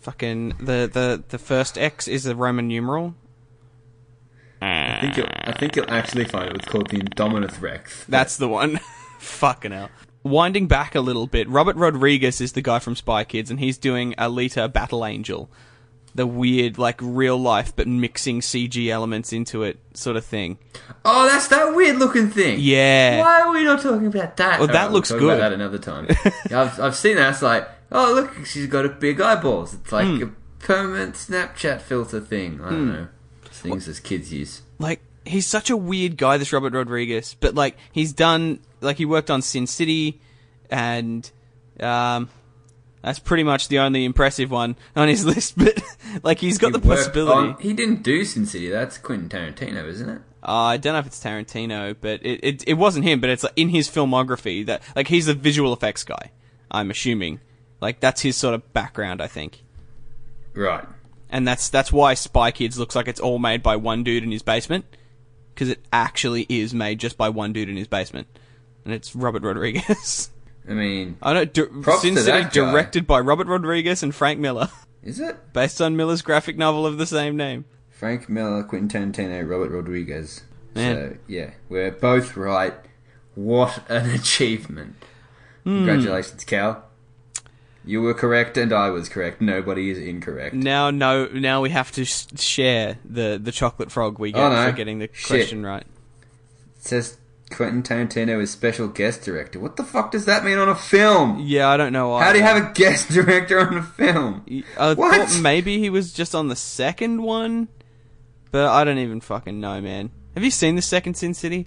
Fucking 0.00 0.54
the 0.58 0.88
the 0.92 1.22
the 1.28 1.38
first 1.38 1.76
X 1.76 2.08
is 2.08 2.24
a 2.26 2.34
Roman 2.34 2.68
numeral. 2.68 3.14
I 4.62 4.98
think 5.00 5.16
you'll, 5.16 5.28
I 5.30 5.52
think 5.52 5.76
you'll 5.76 5.90
actually 5.90 6.24
find 6.26 6.48
it 6.48 6.52
was 6.52 6.66
called 6.66 6.90
the 6.90 6.98
Indominus 6.98 7.60
Rex. 7.60 8.04
That's 8.08 8.36
the 8.36 8.48
one. 8.48 8.78
Fucking 9.18 9.72
hell. 9.72 9.90
Winding 10.22 10.66
back 10.66 10.94
a 10.94 11.00
little 11.00 11.26
bit, 11.26 11.48
Robert 11.48 11.76
Rodriguez 11.76 12.42
is 12.42 12.52
the 12.52 12.60
guy 12.60 12.78
from 12.78 12.94
Spy 12.94 13.24
Kids, 13.24 13.50
and 13.50 13.58
he's 13.58 13.78
doing 13.78 14.12
Alita 14.18 14.70
Battle 14.70 15.06
Angel. 15.06 15.50
The 16.14 16.26
weird, 16.26 16.76
like, 16.76 16.98
real 17.00 17.38
life, 17.38 17.74
but 17.76 17.86
mixing 17.86 18.40
CG 18.40 18.88
elements 18.88 19.32
into 19.32 19.62
it 19.62 19.78
sort 19.94 20.16
of 20.16 20.24
thing. 20.24 20.58
Oh, 21.04 21.26
that's 21.28 21.46
that 21.48 21.74
weird 21.74 21.98
looking 21.98 22.30
thing. 22.30 22.58
Yeah. 22.60 23.20
Why 23.20 23.42
are 23.42 23.52
we 23.52 23.62
not 23.64 23.80
talking 23.80 24.06
about 24.08 24.36
that? 24.38 24.58
Well, 24.58 24.68
that 24.68 24.86
we'll 24.86 24.94
looks 24.94 25.08
talk 25.10 25.20
good. 25.20 25.38
About 25.38 25.50
that 25.50 25.52
another 25.52 25.78
time. 25.78 26.08
I've, 26.50 26.80
I've 26.80 26.96
seen 26.96 27.16
that. 27.16 27.30
It's 27.30 27.42
like, 27.42 27.68
oh 27.92 28.12
look, 28.14 28.44
she's 28.44 28.66
got 28.66 28.84
a 28.84 28.88
big 28.88 29.20
eyeballs. 29.20 29.74
It's 29.74 29.92
like 29.92 30.06
Hmm. 30.06 30.22
a 30.24 30.30
permanent 30.58 31.14
Snapchat 31.14 31.80
filter 31.80 32.20
thing. 32.20 32.60
I 32.60 32.70
don't 32.70 32.88
know. 32.92 33.08
Things 33.44 33.86
as 33.88 34.00
kids 34.00 34.32
use. 34.32 34.62
Like, 34.78 35.00
he's 35.24 35.46
such 35.46 35.70
a 35.70 35.76
weird 35.76 36.16
guy, 36.16 36.38
this 36.38 36.52
Robert 36.52 36.72
Rodriguez. 36.72 37.36
But 37.38 37.54
like, 37.54 37.76
he's 37.92 38.12
done 38.12 38.58
like 38.80 38.96
he 38.96 39.04
worked 39.04 39.30
on 39.30 39.42
Sin 39.42 39.66
City, 39.66 40.20
and 40.70 41.30
um, 41.78 42.28
that's 43.02 43.18
pretty 43.18 43.42
much 43.42 43.68
the 43.68 43.78
only 43.78 44.04
impressive 44.04 44.50
one 44.50 44.76
on 44.96 45.08
his 45.08 45.24
list. 45.26 45.56
But 45.58 45.80
like, 46.22 46.38
he's 46.38 46.58
got 46.58 46.68
He 46.68 46.72
the 46.72 46.86
possibility. 46.86 47.48
on- 47.50 47.56
he 47.60 47.72
didn't 47.72 48.02
do 48.02 48.24
Sin 48.24 48.46
City. 48.46 48.68
That's 48.68 48.98
Quentin 48.98 49.28
Tarantino, 49.28 49.86
isn't 49.86 50.08
it? 50.08 50.22
Uh, 50.42 50.52
I 50.52 50.76
don't 50.78 50.94
know 50.94 50.98
if 51.00 51.06
it's 51.06 51.22
Tarantino, 51.22 51.94
but 52.00 52.24
it, 52.24 52.40
it 52.42 52.64
it 52.68 52.74
wasn't 52.74 53.04
him. 53.04 53.20
But 53.20 53.28
it's 53.30 53.42
like, 53.42 53.52
in 53.56 53.68
his 53.68 53.88
filmography 53.90 54.64
that 54.66 54.82
like 54.96 55.08
he's 55.08 55.28
a 55.28 55.34
visual 55.34 55.72
effects 55.74 56.02
guy. 56.02 56.30
I'm 56.70 56.90
assuming, 56.90 57.40
like 57.80 58.00
that's 58.00 58.22
his 58.22 58.36
sort 58.36 58.54
of 58.54 58.72
background. 58.72 59.20
I 59.20 59.26
think. 59.26 59.62
Right. 60.54 60.84
and 61.28 61.46
that's 61.46 61.68
that's 61.68 61.92
why 61.92 62.14
Spy 62.14 62.50
Kids 62.52 62.78
looks 62.78 62.96
like 62.96 63.06
it's 63.06 63.20
all 63.20 63.38
made 63.38 63.62
by 63.62 63.76
one 63.76 64.02
dude 64.02 64.24
in 64.24 64.30
his 64.32 64.42
basement 64.42 64.84
because 65.54 65.68
it 65.68 65.78
actually 65.92 66.46
is 66.48 66.72
made 66.72 66.98
just 66.98 67.16
by 67.18 67.28
one 67.28 67.52
dude 67.52 67.68
in 67.68 67.76
his 67.76 67.86
basement, 67.86 68.26
and 68.86 68.94
it's 68.94 69.14
Robert 69.14 69.42
Rodriguez. 69.42 70.30
I 70.68 70.72
mean, 70.72 71.18
I 71.22 71.32
know. 71.34 71.44
Di- 71.44 71.82
Sin 72.00 72.16
City, 72.16 72.48
directed 72.50 73.06
by 73.06 73.20
Robert 73.20 73.46
Rodriguez 73.46 74.02
and 74.02 74.14
Frank 74.14 74.40
Miller, 74.40 74.70
is 75.02 75.18
it 75.20 75.52
based 75.52 75.80
on 75.80 75.96
Miller's 75.96 76.22
graphic 76.22 76.56
novel 76.58 76.86
of 76.86 76.98
the 76.98 77.06
same 77.06 77.36
name. 77.36 77.64
Frank 77.90 78.28
Miller, 78.28 78.62
Quentin 78.62 79.12
Tarantino, 79.12 79.48
Robert 79.48 79.70
Rodriguez? 79.70 80.42
Man. 80.74 80.94
So 80.96 81.16
yeah, 81.26 81.50
we're 81.68 81.90
both 81.90 82.36
right. 82.36 82.74
What 83.34 83.82
an 83.90 84.10
achievement! 84.14 84.96
Hmm. 85.64 85.84
Congratulations, 85.86 86.44
Cal. 86.44 86.84
You 87.84 88.02
were 88.02 88.12
correct, 88.14 88.56
and 88.58 88.72
I 88.74 88.90
was 88.90 89.08
correct. 89.08 89.40
Nobody 89.40 89.90
is 89.90 89.96
incorrect. 89.98 90.54
Now, 90.54 90.90
no, 90.90 91.26
now 91.28 91.62
we 91.62 91.70
have 91.70 91.90
to 91.92 92.04
sh- 92.04 92.26
share 92.38 92.98
the 93.04 93.40
the 93.42 93.52
chocolate 93.52 93.90
frog 93.90 94.18
we 94.18 94.32
get 94.32 94.40
Oh, 94.42 94.50
no. 94.50 94.66
for 94.70 94.72
getting 94.76 94.98
the 94.98 95.08
Shit. 95.12 95.26
question 95.26 95.64
right. 95.64 95.82
It 96.76 96.84
says 96.84 97.16
Quentin 97.50 97.82
Tarantino 97.82 98.40
is 98.40 98.50
special 98.50 98.88
guest 98.88 99.22
director. 99.22 99.58
What 99.60 99.76
the 99.76 99.84
fuck 99.84 100.12
does 100.12 100.24
that 100.26 100.44
mean 100.44 100.58
on 100.58 100.68
a 100.68 100.74
film? 100.74 101.38
Yeah, 101.40 101.68
I 101.68 101.76
don't 101.76 101.92
know 101.92 102.10
why. 102.10 102.24
How 102.24 102.32
do 102.32 102.38
you 102.38 102.44
have 102.44 102.56
a 102.70 102.72
guest 102.72 103.08
director 103.12 103.60
on 103.60 103.76
a 103.76 103.82
film? 103.82 104.44
I 104.78 104.94
What? 104.94 105.28
thought 105.28 105.40
maybe 105.42 105.78
he 105.78 105.90
was 105.90 106.12
just 106.12 106.34
on 106.34 106.48
the 106.48 106.56
second 106.56 107.22
one, 107.22 107.68
but 108.50 108.66
I 108.68 108.84
don't 108.84 108.98
even 108.98 109.20
fucking 109.20 109.60
know, 109.60 109.80
man. 109.80 110.10
Have 110.34 110.44
you 110.44 110.50
seen 110.50 110.76
the 110.76 110.82
second 110.82 111.14
Sin 111.14 111.34
City? 111.34 111.66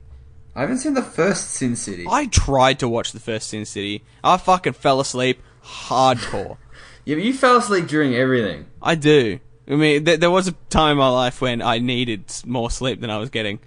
I 0.55 0.61
haven't 0.61 0.77
seen 0.77 0.93
the 0.93 1.01
first 1.01 1.51
Sin 1.51 1.75
City. 1.75 2.05
I 2.09 2.27
tried 2.27 2.79
to 2.79 2.87
watch 2.87 3.11
the 3.11 3.19
first 3.19 3.49
Sin 3.49 3.65
City. 3.65 4.03
I 4.23 4.37
fucking 4.37 4.73
fell 4.73 4.99
asleep 4.99 5.41
hardcore. 5.63 6.57
Yeah, 7.05 7.15
but 7.15 7.25
you 7.25 7.33
fell 7.33 7.57
asleep 7.57 7.87
during 7.87 8.15
everything. 8.15 8.65
I 8.81 8.95
do. 8.95 9.41
I 9.67 9.75
mean, 9.75 10.05
th- 10.05 10.21
there 10.21 10.31
was 10.31 10.47
a 10.47 10.53
time 10.69 10.91
in 10.93 10.97
my 10.99 11.09
life 11.09 11.41
when 11.41 11.61
I 11.61 11.79
needed 11.79 12.23
more 12.45 12.71
sleep 12.71 13.01
than 13.01 13.09
I 13.09 13.17
was 13.17 13.29
getting. 13.29 13.59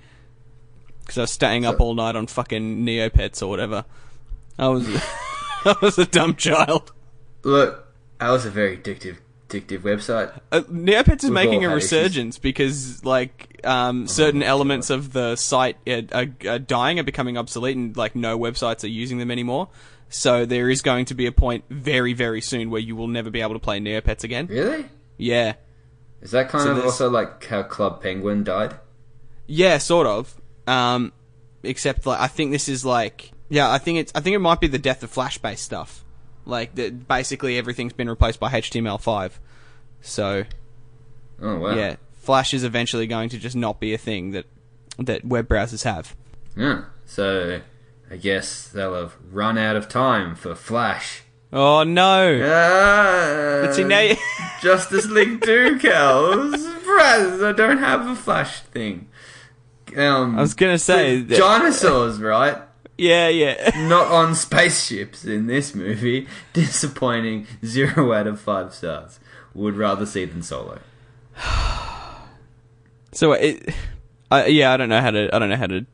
Because 1.07 1.19
I 1.19 1.21
was 1.23 1.31
staying 1.31 1.65
up 1.65 1.81
all 1.81 1.95
night 1.95 2.17
on 2.17 2.27
fucking 2.27 2.85
Neopets 2.85 3.41
or 3.41 3.47
whatever. 3.47 3.85
I 4.59 4.67
was, 4.69 4.89
I 5.65 5.77
was 5.81 5.99
a 5.99 6.05
dumb 6.07 6.35
child. 6.35 6.93
Look, 7.45 7.87
that 8.19 8.29
was 8.31 8.45
a 8.45 8.51
very 8.51 8.77
addictive, 8.77 9.19
addictive 9.49 9.83
website. 9.83 10.37
Uh, 10.51 10.63
Neopets 10.63 11.19
is 11.23 11.25
We've 11.25 11.35
making 11.35 11.65
a 11.65 11.69
had 11.71 11.79
issues. 11.79 11.93
resurgence 11.93 12.39
because, 12.39 13.05
like, 13.05 13.61
um, 13.65 14.09
certain 14.09 14.41
my 14.41 14.47
elements 14.47 14.91
of 14.91 15.13
the 15.13 15.37
site 15.37 15.77
are, 15.87 16.03
are, 16.13 16.27
are 16.49 16.59
dying, 16.59 16.99
are 16.99 17.05
becoming 17.05 17.39
obsolete, 17.39 17.77
and 17.77 17.97
like 17.97 18.17
no 18.17 18.37
websites 18.37 18.83
are 18.83 18.89
using 18.89 19.19
them 19.19 19.31
anymore. 19.31 19.69
So 20.09 20.45
there 20.45 20.69
is 20.71 20.83
going 20.83 21.05
to 21.07 21.15
be 21.15 21.27
a 21.27 21.33
point 21.33 21.65
very, 21.71 22.13
very 22.15 22.41
soon 22.41 22.71
where 22.71 22.81
you 22.81 22.97
will 22.97 23.09
never 23.09 23.31
be 23.31 23.41
able 23.43 23.55
to 23.55 23.59
play 23.61 23.79
Neopets 23.79 24.25
again. 24.25 24.47
Really? 24.49 24.87
Yeah, 25.19 25.55
Is 26.21 26.31
that 26.33 26.49
kind 26.49 26.65
So 26.65 26.73
of 26.77 26.85
also 26.85 27.09
like 27.11 27.45
how 27.47 27.63
Club 27.63 28.03
Penguin 28.03 28.43
died? 28.45 28.75
yeah, 29.47 29.79
sort 29.79 30.07
of. 30.07 30.35
Um, 30.67 31.13
except 31.63 32.07
like 32.07 32.21
I 32.21 32.27
think 32.27 32.51
this 32.53 32.69
is 32.69 32.85
like, 32.85 33.31
yeah, 33.49 33.71
I 33.71 33.79
think 33.79 33.99
it's, 33.99 34.13
I 34.15 34.21
think 34.21 34.35
it 34.35 34.41
might 34.41 34.61
be 34.61 34.67
the 34.69 34.79
death 34.79 35.03
of 35.03 35.11
Flash 35.11 35.39
based 35.39 35.65
stuff. 35.65 36.05
Like 36.45 36.75
that, 36.77 37.09
basically 37.09 37.59
everything's 37.59 37.93
been 37.93 38.09
replaced 38.09 38.39
by 38.41 38.51
HTML5. 38.51 39.33
So 40.01 40.45
Oh 41.43 41.59
wow. 41.59 41.75
yeah, 41.75 41.97
Flash 42.19 42.55
is 42.55 42.65
eventually 42.65 43.07
going 43.07 43.29
to 43.31 43.39
just 43.39 43.57
not 43.57 43.81
be 43.81 43.95
a 43.95 43.99
thing 43.99 44.31
that 44.33 44.47
that 44.99 45.25
web 45.25 45.49
browsers 45.49 45.85
have. 45.85 46.15
Yeah. 46.57 46.85
So, 47.05 47.61
I 48.11 48.17
guess 48.17 48.67
they'll 48.69 48.95
have 48.95 49.15
run 49.31 49.59
out 49.59 49.77
of 49.77 49.89
time 49.89 50.35
for 50.35 50.55
Flash. 50.55 51.23
Oh 51.53 51.85
no! 51.85 52.41
Ah, 52.43 53.69
It's 53.69 53.79
in 53.79 53.89
there. 53.89 54.17
Justice 54.61 55.07
League 55.07 55.41
2, 55.45 55.79
Cal. 55.79 56.53
I 56.99 57.53
don't 57.57 57.79
have 57.79 58.07
a 58.09 58.17
Flash 58.17 58.61
thing. 58.63 59.09
Um, 59.97 60.37
I 60.39 60.43
was 60.43 60.55
gonna 60.55 60.79
say, 60.79 61.21
that- 61.23 61.39
dinosaurs, 61.39 62.19
right? 62.21 62.59
yeah, 62.99 63.29
yeah. 63.29 63.71
Not 63.89 64.07
on 64.13 64.35
spaceships 64.35 65.25
in 65.25 65.47
this 65.47 65.75
movie. 65.75 66.27
Disappointing. 66.53 67.47
Zero 67.65 68.13
out 68.13 68.27
of 68.27 68.41
five 68.41 68.75
stars. 68.75 69.21
Would 69.55 69.75
rather 69.77 70.05
see 70.07 70.25
than 70.27 70.43
Solo. 70.43 70.79
So 73.13 73.33
it, 73.33 73.73
I, 74.31 74.47
yeah, 74.47 74.73
I 74.75 74.77
don't 74.77 74.91
know 74.91 75.01
how 75.01 75.11
to, 75.11 75.35
I 75.35 75.39
don't 75.39 75.49
know 75.49 75.57
how 75.57 75.69
to 75.69 75.87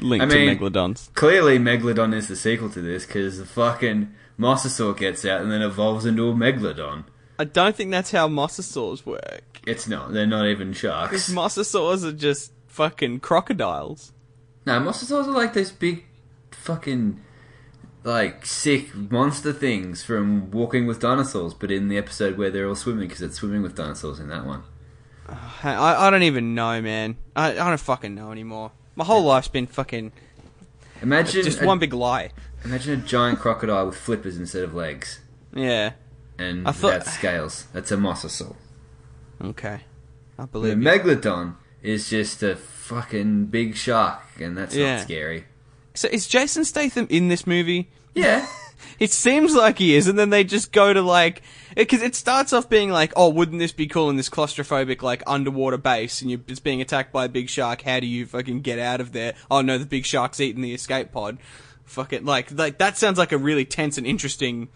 link 0.00 0.22
I 0.22 0.26
mean- 0.26 0.56
to 0.58 0.64
Megalodons. 0.64 1.12
Clearly, 1.14 1.58
Megalodon 1.58 2.14
is 2.14 2.28
the 2.28 2.36
sequel 2.36 2.70
to 2.70 2.80
this 2.80 3.04
because 3.06 3.38
the 3.38 3.44
fucking 3.46 4.14
Mosasaur 4.38 4.96
gets 4.96 5.24
out 5.24 5.40
and 5.40 5.50
then 5.50 5.62
evolves 5.62 6.06
into 6.06 6.28
a 6.28 6.32
Megalodon. 6.32 7.04
I 7.38 7.44
don't 7.44 7.74
think 7.74 7.90
that's 7.90 8.12
how 8.12 8.28
mosasaurs 8.28 9.04
work. 9.04 9.60
It's 9.66 9.86
not. 9.88 10.12
They're 10.12 10.26
not 10.26 10.46
even 10.46 10.72
sharks. 10.72 11.28
Mosasaurs 11.30 12.04
are 12.04 12.12
just 12.12 12.52
fucking 12.76 13.20
crocodiles. 13.20 14.12
No, 14.66 14.78
mosasaurs 14.80 15.26
are 15.26 15.30
like 15.30 15.54
those 15.54 15.70
big, 15.70 16.04
fucking, 16.50 17.20
like 18.04 18.44
sick 18.44 18.94
monster 18.94 19.52
things 19.52 20.02
from 20.04 20.50
Walking 20.50 20.86
with 20.86 21.00
Dinosaurs, 21.00 21.54
but 21.54 21.70
in 21.70 21.88
the 21.88 21.96
episode 21.96 22.36
where 22.36 22.50
they're 22.50 22.68
all 22.68 22.74
swimming 22.74 23.08
because 23.08 23.22
it's 23.22 23.36
swimming 23.36 23.62
with 23.62 23.74
dinosaurs 23.76 24.20
in 24.20 24.28
that 24.28 24.44
one. 24.44 24.62
Uh, 25.28 25.34
I, 25.64 26.06
I 26.06 26.10
don't 26.10 26.22
even 26.24 26.54
know, 26.54 26.80
man. 26.82 27.16
I, 27.34 27.52
I 27.52 27.54
don't 27.68 27.80
fucking 27.80 28.14
know 28.14 28.30
anymore. 28.30 28.72
My 28.94 29.04
whole 29.04 29.24
life's 29.24 29.48
been 29.48 29.66
fucking 29.66 30.12
Imagine 31.02 31.44
just 31.44 31.62
a, 31.62 31.66
one 31.66 31.78
big 31.78 31.92
lie. 31.94 32.30
Imagine 32.64 33.00
a 33.00 33.02
giant 33.02 33.38
crocodile 33.38 33.86
with 33.86 33.96
flippers 33.96 34.36
instead 34.36 34.64
of 34.64 34.74
legs, 34.74 35.20
Yeah. 35.54 35.92
and 36.38 36.68
I 36.68 36.72
thought- 36.72 36.90
that's 36.92 37.12
scales. 37.12 37.66
That's 37.72 37.90
a 37.90 37.96
mosasaur. 37.96 38.54
Okay. 39.42 39.80
I 40.38 40.42
The 40.42 40.46
believe 40.48 40.82
you. 40.82 40.88
megalodon 40.88 41.54
is 41.86 42.08
just 42.10 42.42
a 42.42 42.56
fucking 42.56 43.46
big 43.46 43.76
shark, 43.76 44.20
and 44.40 44.56
that's 44.56 44.74
Yeah. 44.74 44.96
not 44.96 45.02
scary. 45.04 45.44
So 45.94 46.08
is 46.10 46.26
Jason 46.26 46.64
Statham 46.64 47.06
in 47.10 47.28
this 47.28 47.46
movie? 47.46 47.90
Yeah. 48.14 48.46
It 48.98 49.10
seems 49.10 49.54
like 49.54 49.78
he 49.78 49.94
is, 49.94 50.06
and 50.06 50.18
then 50.18 50.28
they 50.30 50.44
just 50.44 50.70
go 50.70 50.92
to 50.92 51.00
like, 51.02 51.42
because 51.74 52.02
it 52.02 52.14
starts 52.14 52.52
off 52.52 52.68
being 52.68 52.90
like, 52.90 53.12
oh, 53.16 53.28
wouldn't 53.30 53.58
this 53.58 53.72
be 53.72 53.86
cool 53.86 54.08
in 54.10 54.16
this 54.16 54.28
claustrophobic 54.30 55.00
like 55.02 55.22
underwater 55.26 55.78
base, 55.78 56.20
and 56.22 56.30
you're 56.30 56.40
it's 56.46 56.60
being 56.60 56.80
attacked 56.82 57.10
by 57.12 57.24
a 57.24 57.28
big 57.28 57.48
shark. 57.48 57.82
How 57.82 58.00
do 58.00 58.06
you 58.06 58.26
fucking 58.26 58.60
get 58.60 58.78
out 58.78 59.00
of 59.00 59.12
there? 59.12 59.34
Oh 59.50 59.60
no, 59.62 59.76
the 59.78 59.86
big 59.86 60.04
shark's 60.06 60.40
eating 60.40 60.60
the 60.62 60.74
escape 60.74 61.10
pod. 61.10 61.38
Fucking 61.84 62.24
like 62.26 62.50
like 62.52 62.78
that 62.78 62.96
sounds 62.98 63.18
like 63.18 63.32
a 63.32 63.38
really 63.38 63.64
tense 63.64 63.96
and 63.98 64.06
interesting 64.06 64.68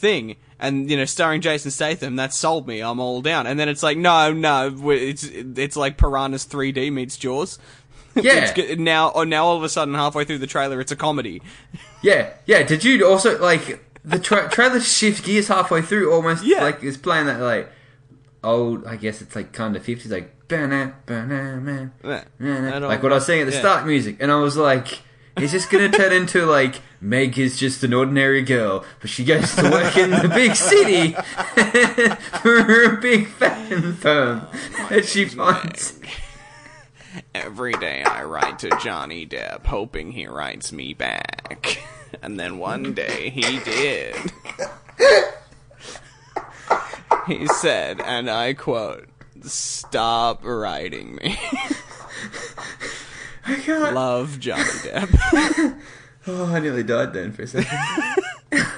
thing. 0.00 0.36
And 0.58 0.90
you 0.90 0.96
know, 0.96 1.04
starring 1.06 1.40
Jason 1.40 1.70
Statham, 1.70 2.16
that 2.16 2.34
sold 2.34 2.66
me. 2.68 2.80
I'm 2.80 3.00
all 3.00 3.22
down. 3.22 3.46
And 3.46 3.58
then 3.58 3.68
it's 3.68 3.82
like, 3.82 3.96
no, 3.96 4.32
no, 4.32 4.74
it's 4.90 5.24
it's 5.24 5.76
like 5.76 5.96
Piranha's 5.96 6.44
3D 6.46 6.92
meets 6.92 7.16
Jaws. 7.16 7.58
Yeah. 8.16 8.52
Now, 8.76 9.10
or 9.10 9.24
now 9.24 9.44
all 9.46 9.56
of 9.56 9.62
a 9.62 9.68
sudden, 9.68 9.94
halfway 9.94 10.24
through 10.24 10.38
the 10.38 10.48
trailer, 10.48 10.80
it's 10.80 10.90
a 10.90 10.96
comedy. 10.96 11.40
Yeah, 12.02 12.30
yeah. 12.44 12.64
Did 12.64 12.82
you 12.82 13.06
also 13.06 13.38
like 13.38 13.84
the 14.04 14.18
tra- 14.18 14.50
trailer 14.50 14.80
shift 14.80 15.24
gears 15.24 15.46
halfway 15.46 15.80
through? 15.80 16.12
Almost 16.12 16.42
Yeah. 16.44 16.64
like 16.64 16.82
it's 16.82 16.96
playing 16.96 17.26
that 17.26 17.38
like 17.40 17.70
old. 18.42 18.84
I 18.84 18.96
guess 18.96 19.22
it's 19.22 19.36
like 19.36 19.52
kind 19.52 19.76
of 19.76 19.84
fifties, 19.84 20.10
like 20.10 20.48
"Ba-na, 20.48 20.90
ba-na, 21.06 21.60
man, 21.60 21.92
Yeah. 22.04 22.24
na-na," 22.40 22.68
I 22.76 22.80
don't- 22.80 22.88
like 22.88 23.00
what 23.04 23.12
I 23.12 23.14
was 23.14 23.26
saying 23.26 23.42
at 23.42 23.46
the 23.46 23.52
yeah. 23.52 23.60
start 23.60 23.86
music, 23.86 24.16
and 24.20 24.30
I 24.32 24.40
was 24.40 24.56
like. 24.56 24.88
Is 25.42 25.52
this 25.52 25.66
gonna 25.66 25.88
turn 25.88 26.12
into 26.12 26.44
like 26.44 26.80
Meg 27.00 27.38
is 27.38 27.58
just 27.58 27.82
an 27.82 27.94
ordinary 27.94 28.42
girl, 28.42 28.84
but 29.00 29.08
she 29.08 29.24
goes 29.24 29.54
to 29.56 29.62
work 29.70 29.96
in 29.96 30.10
the 30.10 30.28
big 30.28 30.54
city 30.54 31.12
for 32.42 32.84
a 32.84 33.00
big 33.00 33.28
fashion 33.28 33.94
firm, 33.94 34.46
and 34.90 35.04
she 35.04 35.24
finds 35.24 35.98
Every 37.34 37.72
day 37.72 38.02
I 38.02 38.24
write 38.24 38.58
to 38.60 38.70
Johnny 38.82 39.26
Depp, 39.26 39.66
hoping 39.66 40.12
he 40.12 40.26
writes 40.26 40.72
me 40.72 40.94
back. 40.94 41.82
And 42.22 42.38
then 42.38 42.58
one 42.58 42.92
day 42.92 43.30
he 43.30 43.58
did. 43.60 44.16
He 47.26 47.46
said, 47.46 48.00
and 48.00 48.28
I 48.28 48.54
quote, 48.54 49.08
Stop 49.42 50.44
writing 50.44 51.14
me. 51.16 51.38
I. 53.50 53.90
Love 53.90 54.38
Johnny 54.40 54.62
Depp. 54.64 55.76
Oh, 56.26 56.54
I 56.54 56.60
nearly 56.60 56.82
died 56.82 57.14
then 57.14 57.32
for 57.32 57.42
a 57.42 57.46
second. 57.46 57.66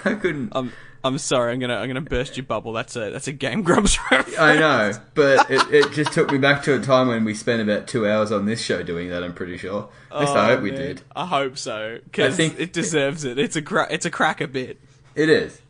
I 0.05 0.15
couldn't. 0.15 0.53
I'm 0.55 0.73
I'm 1.05 1.19
sorry. 1.19 1.53
I'm 1.53 1.59
gonna 1.59 1.75
I'm 1.75 1.89
gonna 1.89 2.01
burst 2.01 2.37
your 2.37 2.47
bubble. 2.47 2.73
That's 2.73 2.95
a 2.95 3.11
that's 3.11 3.27
a 3.27 3.33
Game 3.33 3.63
Grumps 3.63 3.99
reference. 4.11 4.39
I 4.39 4.55
know, 4.57 4.93
but 5.15 5.51
it, 5.51 5.61
it 5.75 5.93
just 5.93 6.13
took 6.13 6.31
me 6.31 6.39
back 6.39 6.63
to 6.65 6.75
a 6.75 6.81
time 6.81 7.09
when 7.09 7.25
we 7.25 7.35
spent 7.35 7.61
about 7.61 7.89
two 7.89 8.09
hours 8.09 8.31
on 8.31 8.47
this 8.47 8.63
show 8.63 8.83
doing 8.85 9.09
that. 9.11 9.25
I'm 9.25 9.35
pretty 9.35 9.57
sure. 9.59 9.89
At 10.13 10.21
least 10.21 10.33
I 10.35 10.45
Oh, 10.53 10.55
hope 10.55 10.63
we 10.63 10.71
did. 10.71 11.03
I 11.17 11.27
hope 11.27 11.59
so 11.59 11.99
because 12.05 12.35
I 12.35 12.37
think- 12.37 12.61
it 12.61 12.73
deserves 12.73 13.25
it. 13.25 13.39
It's 13.39 13.57
a 13.57 13.63
cra- 13.63 13.89
it's 13.91 14.07
a 14.07 14.11
cracker 14.11 14.47
bit. 14.47 14.79
It 15.17 15.29
is, 15.29 15.61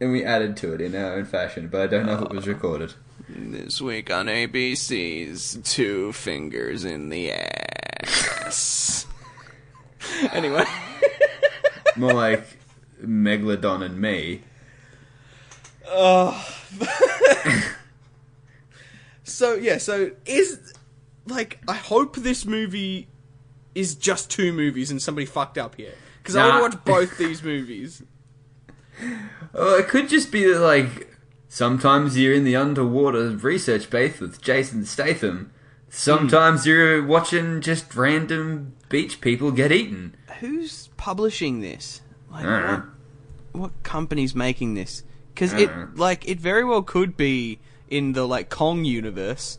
and 0.00 0.10
we 0.10 0.24
added 0.24 0.56
to 0.58 0.72
it 0.74 0.80
in 0.80 0.96
our 0.96 1.14
own 1.14 1.24
fashion. 1.24 1.68
But 1.68 1.82
I 1.82 1.86
don't 1.86 2.04
know 2.04 2.14
if 2.14 2.22
it 2.22 2.32
was 2.32 2.48
oh. 2.48 2.52
recorded. 2.52 2.94
This 3.34 3.80
week 3.80 4.12
on 4.12 4.26
ABC's 4.26 5.58
Two 5.64 6.12
Fingers 6.12 6.84
in 6.84 7.08
the 7.08 7.32
Ass. 7.32 9.06
anyway, 10.32 10.64
More 11.96 12.12
like 12.12 12.44
Megalodon 13.02 13.82
and 13.82 13.98
me. 13.98 14.42
Oh. 15.86 16.46
so 19.24 19.54
yeah, 19.54 19.78
so 19.78 20.10
is 20.26 20.74
like 21.26 21.58
I 21.66 21.74
hope 21.76 22.16
this 22.16 22.44
movie 22.44 23.08
is 23.74 23.94
just 23.94 24.30
two 24.30 24.52
movies 24.52 24.90
and 24.90 25.00
somebody 25.00 25.24
fucked 25.24 25.56
up 25.56 25.76
here 25.76 25.94
because 26.18 26.36
I 26.36 26.60
want 26.60 26.72
to 26.72 26.78
watch 26.78 26.84
both 26.84 27.16
these 27.16 27.42
movies. 27.42 28.02
Oh, 29.54 29.78
it 29.78 29.88
could 29.88 30.10
just 30.10 30.30
be 30.30 30.44
that, 30.44 30.60
like, 30.60 31.11
sometimes 31.52 32.16
you're 32.16 32.32
in 32.32 32.44
the 32.44 32.56
underwater 32.56 33.28
research 33.28 33.90
base 33.90 34.18
with 34.18 34.40
Jason 34.40 34.86
Statham. 34.86 35.52
Sometimes 35.90 36.66
you're 36.66 37.04
watching 37.04 37.60
just 37.60 37.94
random 37.94 38.74
beach 38.88 39.20
people 39.20 39.52
get 39.52 39.70
eaten. 39.70 40.16
Who's 40.40 40.88
publishing 40.96 41.60
this? 41.60 42.00
Like, 42.30 42.46
what, 42.46 42.84
what 43.52 43.82
company's 43.82 44.34
making 44.34 44.72
this? 44.74 45.04
Because 45.34 45.52
it 45.52 45.66
know. 45.66 45.90
like 45.94 46.26
it 46.26 46.40
very 46.40 46.64
well 46.64 46.80
could 46.80 47.18
be 47.18 47.58
in 47.90 48.14
the 48.14 48.26
like 48.26 48.48
Kong 48.48 48.86
universe. 48.86 49.58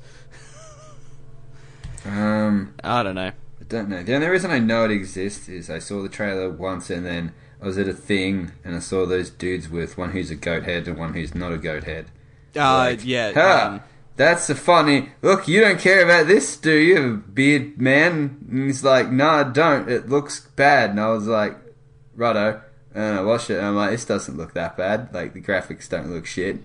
Um, 2.06 2.74
I 2.84 3.04
don't 3.04 3.16
know. 3.16 3.32
I 3.62 3.64
don't 3.70 3.90
know. 3.90 4.02
The 4.02 4.16
only 4.16 4.28
reason 4.28 4.50
I 4.50 4.58
know 4.58 4.86
it 4.86 4.92
exists 4.92 5.48
is 5.48 5.70
I 5.70 5.78
saw 5.78 6.02
the 6.02 6.10
trailer 6.10 6.50
once 6.50 6.90
and 6.90 7.06
then 7.06 7.34
I 7.64 7.66
was 7.66 7.78
at 7.78 7.88
a 7.88 7.94
thing 7.94 8.52
and 8.66 8.76
I 8.76 8.80
saw 8.80 9.06
those 9.06 9.30
dudes 9.30 9.70
with 9.70 9.98
one 9.98 10.12
who's 10.12 10.30
a 10.30 10.36
goat 10.36 10.64
head 10.64 10.86
and 10.88 10.98
one 10.98 11.14
who's 11.14 11.34
not 11.34 11.54
a 11.54 11.58
goat 11.58 11.86
head. 11.86 12.08
Uh, 12.56 12.60
Like, 12.60 13.06
yeah. 13.06 13.32
Ha! 13.32 13.68
um, 13.76 13.82
that's 14.18 14.50
a 14.50 14.56
funny. 14.56 15.12
Look, 15.22 15.48
you 15.48 15.62
don't 15.62 15.80
care 15.80 16.04
about 16.04 16.28
this, 16.28 16.58
do 16.58 16.74
you, 16.76 17.24
beard 17.34 17.80
man? 17.80 18.38
And 18.52 18.66
he's 18.66 18.84
like, 18.84 19.10
no, 19.10 19.28
I 19.30 19.44
don't. 19.44 19.90
It 19.90 20.10
looks 20.10 20.42
bad. 20.42 20.90
And 20.90 21.00
I 21.00 21.08
was 21.12 21.26
like, 21.26 21.56
righto. 22.16 22.62
And 22.94 23.18
I 23.18 23.22
watched 23.22 23.50
it 23.50 23.58
and 23.60 23.66
I'm 23.68 23.76
like, 23.78 23.92
this 23.92 24.04
doesn't 24.06 24.36
look 24.38 24.54
that 24.56 24.76
bad. 24.76 25.14
Like, 25.14 25.34
the 25.34 25.42
graphics 25.42 25.88
don't 25.88 26.12
look 26.12 26.26
shit. 26.26 26.58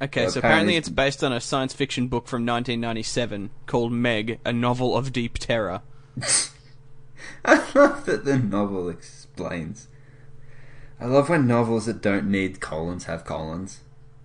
okay, 0.00 0.28
so 0.28 0.38
apparently 0.38 0.38
apparently- 0.38 0.76
it's 0.76 0.88
based 0.88 1.24
on 1.24 1.32
a 1.32 1.40
science 1.40 1.72
fiction 1.74 2.06
book 2.06 2.28
from 2.28 2.46
1997 2.46 3.50
called 3.66 3.90
Meg, 3.92 4.38
a 4.44 4.52
novel 4.52 4.96
of 4.96 5.12
deep 5.12 5.38
terror. 5.38 5.82
I 7.44 7.56
love 7.74 8.06
that 8.06 8.24
the 8.24 8.38
novel 8.38 8.88
explains. 8.88 9.88
I 11.00 11.06
love 11.06 11.30
when 11.30 11.46
novels 11.46 11.86
that 11.86 12.02
don't 12.02 12.30
need 12.30 12.60
colons 12.60 13.04
have 13.04 13.24
colons. 13.24 13.80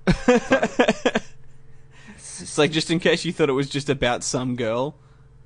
It's 2.37 2.57
like 2.57 2.71
just 2.71 2.91
in 2.91 2.99
case 2.99 3.23
you 3.23 3.31
thought 3.31 3.47
it 3.47 3.53
was 3.53 3.69
just 3.69 3.89
about 3.89 4.21
some 4.21 4.57
girl 4.57 4.95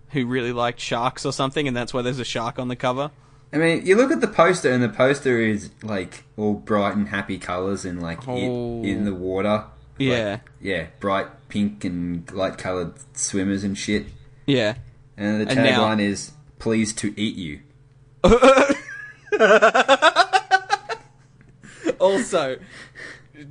who 0.09 0.25
really 0.25 0.51
liked 0.51 0.79
sharks 0.79 1.23
or 1.23 1.31
something, 1.31 1.67
and 1.67 1.77
that's 1.77 1.93
why 1.93 2.01
there's 2.01 2.17
a 2.17 2.25
shark 2.25 2.57
on 2.57 2.67
the 2.67 2.75
cover. 2.75 3.11
I 3.53 3.57
mean, 3.57 3.85
you 3.85 3.95
look 3.95 4.11
at 4.11 4.21
the 4.21 4.27
poster, 4.27 4.71
and 4.71 4.81
the 4.81 4.89
poster 4.89 5.39
is 5.39 5.69
like 5.83 6.23
all 6.35 6.55
bright 6.55 6.95
and 6.95 7.09
happy 7.09 7.37
colors, 7.37 7.85
and 7.85 8.01
like 8.01 8.27
Oh. 8.27 8.81
in 8.83 9.05
the 9.05 9.13
water. 9.13 9.49
Like, 9.49 9.65
Yeah, 9.99 10.39
yeah, 10.59 10.87
bright 10.99 11.27
pink 11.47 11.85
and 11.85 12.29
light 12.31 12.57
colored 12.57 12.93
swimmers 13.13 13.63
and 13.63 13.77
shit. 13.77 14.07
yeah. 14.47 14.73
And 15.15 15.41
the 15.41 15.49
And 15.51 15.63
now- 15.63 15.83
tagline 15.83 15.99
is 16.01 16.31
"Pleased 16.57 16.97
to 16.99 17.13
eat 17.19 17.35
you." 17.35 17.59
also, 21.99 22.57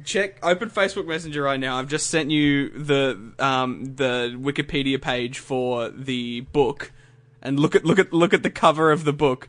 check 0.05 0.39
open 0.43 0.71
Facebook 0.71 1.07
Messenger 1.07 1.43
right 1.43 1.61
now. 1.61 1.79
I've 1.79 1.89
just 1.89 2.09
sent 2.09 2.31
you 2.31 2.71
the 2.71 3.33
um 3.39 3.95
the 3.97 4.35
Wikipedia 4.39 5.01
page 5.01 5.39
for 5.39 5.89
the 5.91 6.41
book, 6.53 6.93
and 7.43 7.59
look 7.61 7.75
at 7.75 7.85
look 7.85 7.99
at 7.99 8.13
look 8.13 8.35
at 8.35 8.43
the 8.43 8.51
cover 8.51 8.91
of 8.93 9.05
the 9.05 9.13
book. 9.13 9.49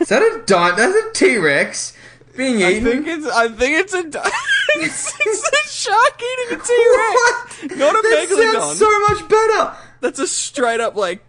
Is 0.00 0.08
that 0.08 0.22
a 0.22 0.42
di- 0.46 0.76
That's 0.76 0.94
a 0.94 1.12
T 1.12 1.36
Rex 1.38 1.96
being 2.36 2.62
I 2.62 2.72
eaten. 2.72 2.84
think 2.84 3.06
it's 3.06 3.26
I 3.26 3.48
think 3.48 3.78
it's 3.78 3.92
a 3.94 4.08
di- 4.08 4.30
it's, 4.76 5.12
it's 5.20 5.48
a 5.48 5.68
shark 5.68 6.20
eating 6.22 6.58
a 6.58 6.62
T 6.62 6.96
Rex, 6.98 7.76
not 7.76 7.94
a 7.94 8.02
that 8.02 8.26
megalodon. 8.30 8.52
sounds 8.60 8.78
so 8.78 9.00
much 9.08 9.28
better. 9.28 9.76
That's 10.00 10.18
a 10.18 10.26
straight 10.26 10.80
up 10.80 10.96
like 10.96 11.24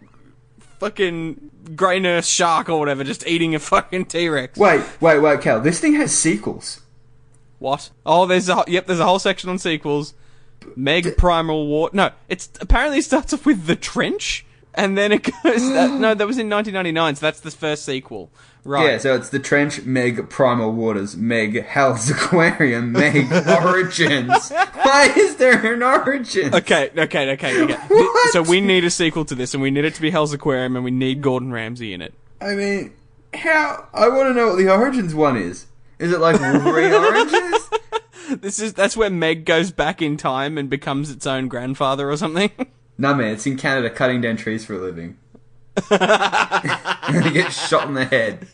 fucking 0.80 1.50
grey 1.76 1.98
nurse 2.00 2.26
shark 2.26 2.68
or 2.68 2.78
whatever, 2.78 3.04
just 3.04 3.26
eating 3.26 3.54
a 3.54 3.58
fucking 3.58 4.06
T 4.06 4.28
Rex. 4.28 4.58
Wait, 4.58 4.82
wait, 5.00 5.18
wait, 5.20 5.40
Cal. 5.40 5.60
This 5.60 5.80
thing 5.80 5.94
has 5.94 6.16
sequels. 6.16 6.80
What? 7.58 7.90
Oh, 8.04 8.26
there's 8.26 8.48
a 8.48 8.64
yep. 8.66 8.86
There's 8.86 9.00
a 9.00 9.06
whole 9.06 9.18
section 9.18 9.50
on 9.50 9.58
sequels. 9.58 10.14
Meg 10.76 11.16
Primal 11.16 11.66
War. 11.66 11.90
No, 11.92 12.10
it's 12.28 12.48
apparently 12.60 12.98
it 12.98 13.04
starts 13.04 13.32
off 13.32 13.46
with 13.46 13.66
the 13.66 13.76
trench, 13.76 14.44
and 14.74 14.96
then 14.96 15.12
it 15.12 15.24
goes. 15.24 15.72
that, 15.72 15.90
no, 16.00 16.14
that 16.14 16.26
was 16.26 16.38
in 16.38 16.48
1999. 16.48 17.16
So 17.16 17.26
that's 17.26 17.40
the 17.40 17.50
first 17.50 17.84
sequel, 17.84 18.30
right? 18.64 18.92
Yeah, 18.92 18.98
so 18.98 19.14
it's 19.14 19.28
the 19.28 19.38
Trench, 19.38 19.82
Meg, 19.82 20.28
Primal 20.30 20.72
Waters, 20.72 21.16
Meg, 21.16 21.62
Hell's 21.64 22.10
Aquarium, 22.10 22.92
Meg, 22.92 23.30
Origins. 23.48 24.50
Why 24.50 25.12
is 25.16 25.36
there 25.36 25.74
an 25.74 25.82
Origins? 25.82 26.54
Okay, 26.54 26.90
okay, 26.96 27.32
okay, 27.32 27.62
okay. 27.62 27.74
What? 27.88 28.32
So 28.32 28.42
we 28.42 28.60
need 28.60 28.84
a 28.84 28.90
sequel 28.90 29.24
to 29.26 29.34
this, 29.34 29.54
and 29.54 29.62
we 29.62 29.70
need 29.70 29.84
it 29.84 29.94
to 29.94 30.00
be 30.02 30.10
Hell's 30.10 30.32
Aquarium, 30.32 30.76
and 30.76 30.84
we 30.84 30.90
need 30.90 31.22
Gordon 31.22 31.52
Ramsay 31.52 31.92
in 31.92 32.00
it. 32.00 32.14
I 32.40 32.54
mean, 32.54 32.94
how? 33.34 33.86
I 33.92 34.08
want 34.08 34.28
to 34.28 34.34
know 34.34 34.48
what 34.48 34.58
the 34.58 34.70
Origins 34.70 35.14
one 35.14 35.36
is. 35.36 35.66
Is 35.98 36.12
it 36.12 36.20
like 36.20 36.40
Wolverine 36.40 36.92
Origins? 36.94 37.70
This 38.40 38.58
is 38.58 38.72
that's 38.74 38.96
where 38.96 39.10
Meg 39.10 39.44
goes 39.44 39.70
back 39.70 40.00
in 40.02 40.16
time 40.16 40.56
and 40.58 40.68
becomes 40.70 41.10
its 41.10 41.26
own 41.26 41.48
grandfather 41.48 42.10
or 42.10 42.16
something. 42.16 42.50
No 42.96 43.12
man, 43.12 43.32
it's 43.34 43.44
in 43.44 43.56
Canada 43.56 43.90
cutting 43.90 44.20
down 44.20 44.36
trees 44.36 44.64
for 44.64 44.74
a 44.74 44.78
living. 44.78 45.18
and 45.90 47.24
he 47.24 47.30
gets 47.32 47.66
shot 47.68 47.88
in 47.88 47.94
the 47.94 48.04
head. 48.04 48.46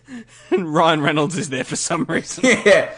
and 0.51 0.73
Ryan 0.73 1.03
Reynolds 1.03 1.37
is 1.37 1.51
there 1.51 1.63
for 1.65 1.77
some 1.77 2.05
reason. 2.05 2.45
Yeah. 2.65 2.91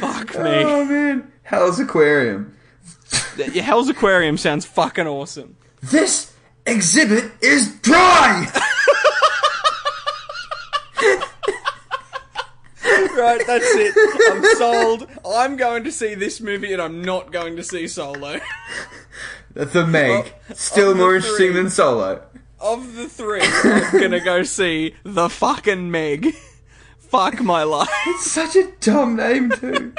Fuck 0.00 0.34
me. 0.34 0.62
Oh 0.62 0.84
man, 0.84 1.32
Hell's 1.42 1.80
Aquarium. 1.80 2.54
Yeah, 3.38 3.62
Hell's 3.62 3.88
Aquarium 3.88 4.36
sounds 4.36 4.66
fucking 4.66 5.06
awesome. 5.06 5.56
This 5.82 6.34
exhibit 6.66 7.30
is 7.40 7.74
dry. 7.80 8.46
Right, 13.26 13.46
that's 13.46 13.64
it. 13.74 13.94
I'm 14.32 14.44
sold. 14.56 15.08
I'm 15.28 15.56
going 15.56 15.84
to 15.84 15.92
see 15.92 16.14
this 16.14 16.40
movie, 16.40 16.72
and 16.72 16.80
I'm 16.80 17.02
not 17.02 17.32
going 17.32 17.56
to 17.56 17.62
see 17.64 17.88
Solo. 17.88 18.40
The 19.54 19.86
Meg, 19.86 20.34
still 20.54 20.90
of 20.92 20.98
more 20.98 21.16
interesting 21.16 21.52
three- 21.52 21.62
than 21.62 21.70
Solo. 21.70 22.22
Of 22.60 22.94
the 22.94 23.08
three, 23.08 23.40
I'm 23.42 24.00
gonna 24.00 24.20
go 24.24 24.42
see 24.42 24.94
the 25.02 25.28
fucking 25.28 25.90
Meg. 25.90 26.34
Fuck 26.98 27.40
my 27.42 27.62
life. 27.64 27.88
It's 28.06 28.30
such 28.30 28.56
a 28.56 28.70
dumb 28.80 29.14
name 29.16 29.50
too. 29.50 29.92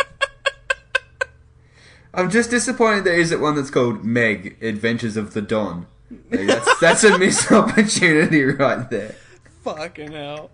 I'm 2.14 2.30
just 2.32 2.50
disappointed 2.50 3.04
there 3.04 3.20
isn't 3.20 3.40
one 3.40 3.56
that's 3.56 3.70
called 3.70 4.04
Meg 4.04 4.58
Adventures 4.62 5.18
of 5.18 5.34
the 5.34 5.42
Dawn. 5.42 5.86
Like, 6.32 6.48
that's 6.48 6.80
that's 6.80 7.04
a 7.04 7.18
missed 7.18 7.52
opportunity 7.52 8.44
right 8.44 8.90
there. 8.90 9.16
Fucking 9.64 10.14
hell. 10.14 10.50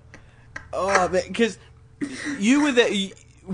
Oh, 0.73 1.07
because 1.07 1.57
you 2.39 2.63
were 2.63 2.71
there. 2.71 2.91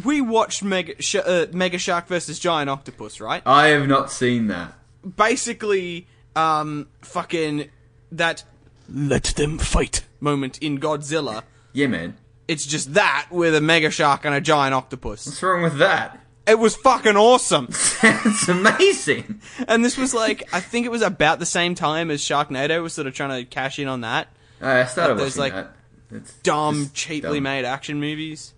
We 0.03 0.21
watched 0.21 0.63
Mega, 0.63 1.01
Sh- 1.01 1.15
uh, 1.15 1.47
Mega 1.51 1.77
Shark 1.77 2.07
versus 2.07 2.39
Giant 2.39 2.69
Octopus, 2.69 3.19
right? 3.19 3.41
I 3.45 3.67
have 3.67 3.88
not 3.88 4.12
seen 4.12 4.47
that. 4.47 4.73
Basically, 5.15 6.07
um, 6.35 6.88
fucking 7.01 7.69
that 8.12 8.43
let 8.88 9.23
them 9.35 9.57
fight 9.57 10.03
moment 10.19 10.57
in 10.59 10.79
Godzilla. 10.79 11.43
Yeah, 11.73 11.88
man. 11.88 12.17
It's 12.47 12.65
just 12.65 12.95
that 12.95 13.27
with 13.29 13.53
a 13.53 13.62
mega 13.62 13.91
shark 13.91 14.25
and 14.25 14.33
a 14.33 14.41
giant 14.41 14.73
octopus. 14.73 15.27
What's 15.27 15.43
wrong 15.43 15.62
with 15.62 15.77
that? 15.77 16.19
It 16.47 16.57
was 16.57 16.75
fucking 16.75 17.15
awesome. 17.15 17.67
That's 18.01 18.47
amazing. 18.47 19.39
And 19.67 19.85
this 19.85 19.97
was 19.97 20.15
like, 20.15 20.49
I 20.51 20.59
think 20.59 20.88
it 20.88 20.89
was 20.89 21.03
about 21.03 21.38
the 21.38 21.45
same 21.45 21.75
time 21.75 22.09
as 22.09 22.21
Sharknado 22.21 22.81
was 22.81 22.93
sort 22.93 23.05
of 23.05 23.13
trying 23.13 23.39
to 23.39 23.47
cash 23.47 23.77
in 23.77 23.88
on 23.88 24.01
that. 24.01 24.29
I 24.59 24.85
started 24.85 25.19
There's, 25.19 25.38
watching 25.38 25.53
like, 25.55 25.65
that. 25.65 25.75
It's 26.11 26.33
Dumb, 26.41 26.89
cheaply 26.93 27.37
dumb. 27.37 27.43
made 27.43 27.65
action 27.65 27.99
movies. 27.99 28.53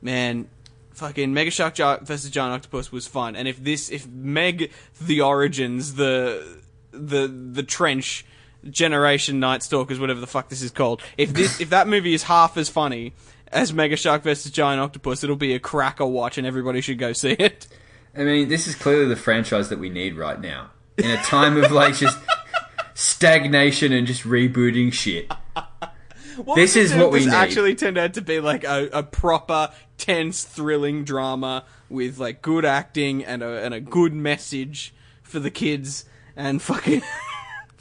Man, 0.00 0.48
fucking 0.92 1.32
Mega 1.34 1.50
Shark 1.50 1.76
versus 2.02 2.30
Giant 2.30 2.54
Octopus 2.54 2.92
was 2.92 3.06
fun. 3.06 3.36
And 3.36 3.48
if 3.48 3.62
this, 3.62 3.90
if 3.90 4.06
Meg 4.06 4.70
the 5.00 5.20
Origins, 5.22 5.94
the, 5.94 6.60
the, 6.92 7.26
the 7.28 7.62
trench, 7.62 8.24
Generation 8.68 9.38
Night 9.40 9.62
Stalkers, 9.62 10.00
whatever 10.00 10.20
the 10.20 10.26
fuck 10.26 10.48
this 10.48 10.62
is 10.62 10.70
called, 10.70 11.02
if 11.16 11.32
this, 11.32 11.60
if 11.60 11.70
that 11.70 11.86
movie 11.88 12.14
is 12.14 12.24
half 12.24 12.56
as 12.56 12.68
funny 12.68 13.12
as 13.52 13.72
Mega 13.72 13.96
Shark 13.96 14.22
vs 14.22 14.50
Giant 14.52 14.80
Octopus, 14.80 15.22
it'll 15.24 15.36
be 15.36 15.54
a 15.54 15.60
cracker 15.60 16.04
watch, 16.06 16.38
and 16.38 16.46
everybody 16.46 16.80
should 16.80 16.98
go 16.98 17.12
see 17.12 17.32
it. 17.32 17.66
I 18.16 18.24
mean, 18.24 18.48
this 18.48 18.66
is 18.66 18.74
clearly 18.74 19.06
the 19.06 19.16
franchise 19.16 19.68
that 19.68 19.78
we 19.78 19.90
need 19.90 20.16
right 20.16 20.40
now. 20.40 20.70
In 20.96 21.10
a 21.10 21.16
time 21.18 21.56
of 21.62 21.70
like 21.70 21.94
just 21.94 22.18
stagnation 22.94 23.92
and 23.92 24.06
just 24.06 24.24
rebooting 24.24 24.92
shit. 24.92 25.30
What 26.44 26.54
This 26.56 26.76
is 26.76 26.94
what 26.94 27.10
we 27.10 27.20
this 27.20 27.26
need. 27.26 27.34
actually 27.34 27.74
turned 27.74 27.98
out 27.98 28.14
to 28.14 28.22
be 28.22 28.40
like 28.40 28.64
a, 28.64 28.88
a 28.92 29.02
proper, 29.02 29.70
tense, 29.96 30.44
thrilling 30.44 31.04
drama 31.04 31.64
with 31.88 32.18
like 32.18 32.42
good 32.42 32.64
acting 32.64 33.24
and 33.24 33.42
a 33.42 33.64
and 33.64 33.74
a 33.74 33.80
good 33.80 34.12
message 34.12 34.94
for 35.22 35.40
the 35.40 35.50
kids 35.50 36.04
and 36.36 36.62
fucking. 36.62 37.02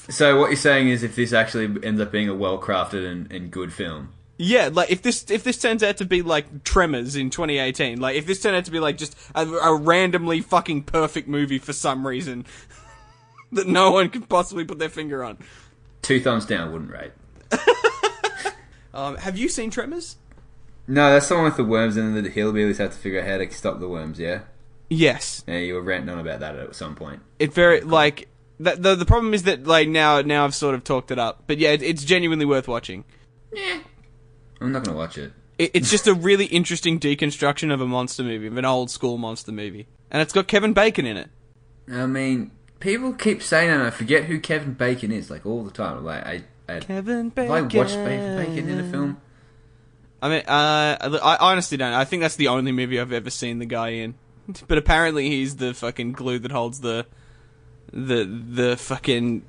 So 0.09 0.39
what 0.39 0.47
you're 0.47 0.55
saying 0.55 0.87
is 0.87 1.03
if 1.03 1.15
this 1.17 1.33
actually 1.33 1.83
ends 1.85 1.99
up 1.99 2.11
being 2.11 2.29
a 2.29 2.33
well 2.33 2.59
crafted 2.61 3.05
and, 3.05 3.29
and 3.31 3.51
good 3.51 3.73
film. 3.73 4.13
Yeah, 4.37 4.69
like 4.71 4.91
if 4.91 5.01
this 5.01 5.29
if 5.29 5.43
this 5.43 5.57
turns 5.57 5.83
out 5.83 5.97
to 5.97 6.05
be 6.05 6.21
like 6.21 6.63
Tremors 6.63 7.15
in 7.15 7.29
2018, 7.29 7.99
like 7.99 8.15
if 8.15 8.25
this 8.25 8.41
turned 8.41 8.55
out 8.55 8.65
to 8.65 8.71
be 8.71 8.79
like 8.79 8.97
just 8.97 9.17
a, 9.35 9.45
a 9.45 9.75
randomly 9.75 10.41
fucking 10.41 10.83
perfect 10.83 11.27
movie 11.27 11.57
for 11.57 11.73
some 11.73 12.07
reason 12.07 12.45
that 13.51 13.67
no 13.67 13.91
one 13.91 14.09
could 14.09 14.29
possibly 14.29 14.63
put 14.63 14.79
their 14.79 14.89
finger 14.89 15.23
on. 15.23 15.39
Two 16.03 16.21
thumbs 16.21 16.45
down 16.45 16.71
wouldn't 16.71 16.91
rate. 16.91 17.11
Um, 18.93 19.17
have 19.17 19.37
you 19.37 19.49
seen 19.49 19.69
Tremors? 19.69 20.17
No, 20.87 21.11
that's 21.11 21.27
the 21.27 21.35
one 21.35 21.43
with 21.43 21.57
the 21.57 21.63
worms 21.63 21.97
and 21.97 22.15
then 22.15 22.23
the 22.23 22.29
hillbillies 22.29 22.77
have 22.77 22.91
to 22.91 22.97
figure 22.97 23.19
out 23.19 23.27
how 23.27 23.37
to 23.37 23.51
stop 23.51 23.79
the 23.79 23.89
worms, 23.89 24.19
yeah? 24.19 24.41
Yes. 24.89 25.43
Yeah, 25.47 25.57
you 25.57 25.73
were 25.73 25.81
ranting 25.81 26.09
on 26.09 26.19
about 26.19 26.39
that 26.39 26.55
at 26.55 26.75
some 26.75 26.95
point. 26.95 27.21
It 27.39 27.53
very 27.53 27.81
like 27.81 28.29
that. 28.61 28.81
The 28.81 28.95
the 28.95 29.05
problem 29.05 29.33
is 29.33 29.43
that 29.43 29.67
like 29.67 29.89
now 29.89 30.21
now 30.21 30.45
I've 30.45 30.55
sort 30.55 30.75
of 30.75 30.83
talked 30.83 31.11
it 31.11 31.19
up, 31.19 31.43
but 31.45 31.57
yeah, 31.57 31.71
it, 31.71 31.81
it's 31.81 32.03
genuinely 32.05 32.45
worth 32.45 32.67
watching. 32.67 33.03
Yeah. 33.51 33.79
I'm 34.61 34.71
not 34.71 34.85
gonna 34.85 34.97
watch 34.97 35.17
it. 35.17 35.33
It, 35.57 35.71
it's 35.73 35.91
just 35.91 36.07
a 36.07 36.13
really 36.13 36.45
interesting 36.45 36.99
deconstruction 36.99 37.73
of 37.73 37.81
a 37.81 37.85
monster 37.85 38.23
movie, 38.23 38.47
of 38.47 38.57
an 38.57 38.65
old 38.65 38.89
school 38.89 39.17
monster 39.17 39.51
movie, 39.51 39.87
and 40.09 40.21
it's 40.21 40.33
got 40.33 40.47
Kevin 40.47 40.71
Bacon 40.71 41.05
in 41.05 41.17
it. 41.17 41.29
I 41.91 42.05
mean, 42.05 42.51
people 42.79 43.13
keep 43.13 43.43
saying 43.43 43.69
that 43.69 43.77
and 43.77 43.83
I 43.83 43.89
forget 43.89 44.25
who 44.25 44.39
Kevin 44.39 44.73
Bacon 44.73 45.11
is, 45.11 45.29
like 45.29 45.45
all 45.45 45.63
the 45.63 45.71
time. 45.71 46.03
Like 46.05 46.25
I, 46.25 46.43
I 46.67 46.79
Kevin 46.79 47.31
have 47.35 47.49
I 47.51 47.61
watched 47.61 47.73
Kevin 47.73 48.37
Bacon 48.37 48.69
in 48.69 48.79
a 48.79 48.89
film? 48.89 49.21
I 50.21 50.29
mean, 50.29 50.41
uh, 50.47 51.19
I 51.23 51.37
honestly 51.39 51.77
don't. 51.77 51.93
I 51.93 52.03
think 52.05 52.21
that's 52.21 52.35
the 52.35 52.47
only 52.47 52.71
movie 52.71 52.99
I've 52.99 53.11
ever 53.11 53.29
seen 53.29 53.59
the 53.59 53.65
guy 53.65 53.89
in. 53.89 54.15
But 54.67 54.77
apparently, 54.77 55.29
he's 55.29 55.57
the 55.57 55.73
fucking 55.73 56.13
glue 56.13 56.39
that 56.39 56.51
holds 56.51 56.79
the 56.79 57.05
the 57.91 58.23
the 58.23 58.77
fucking 58.77 59.43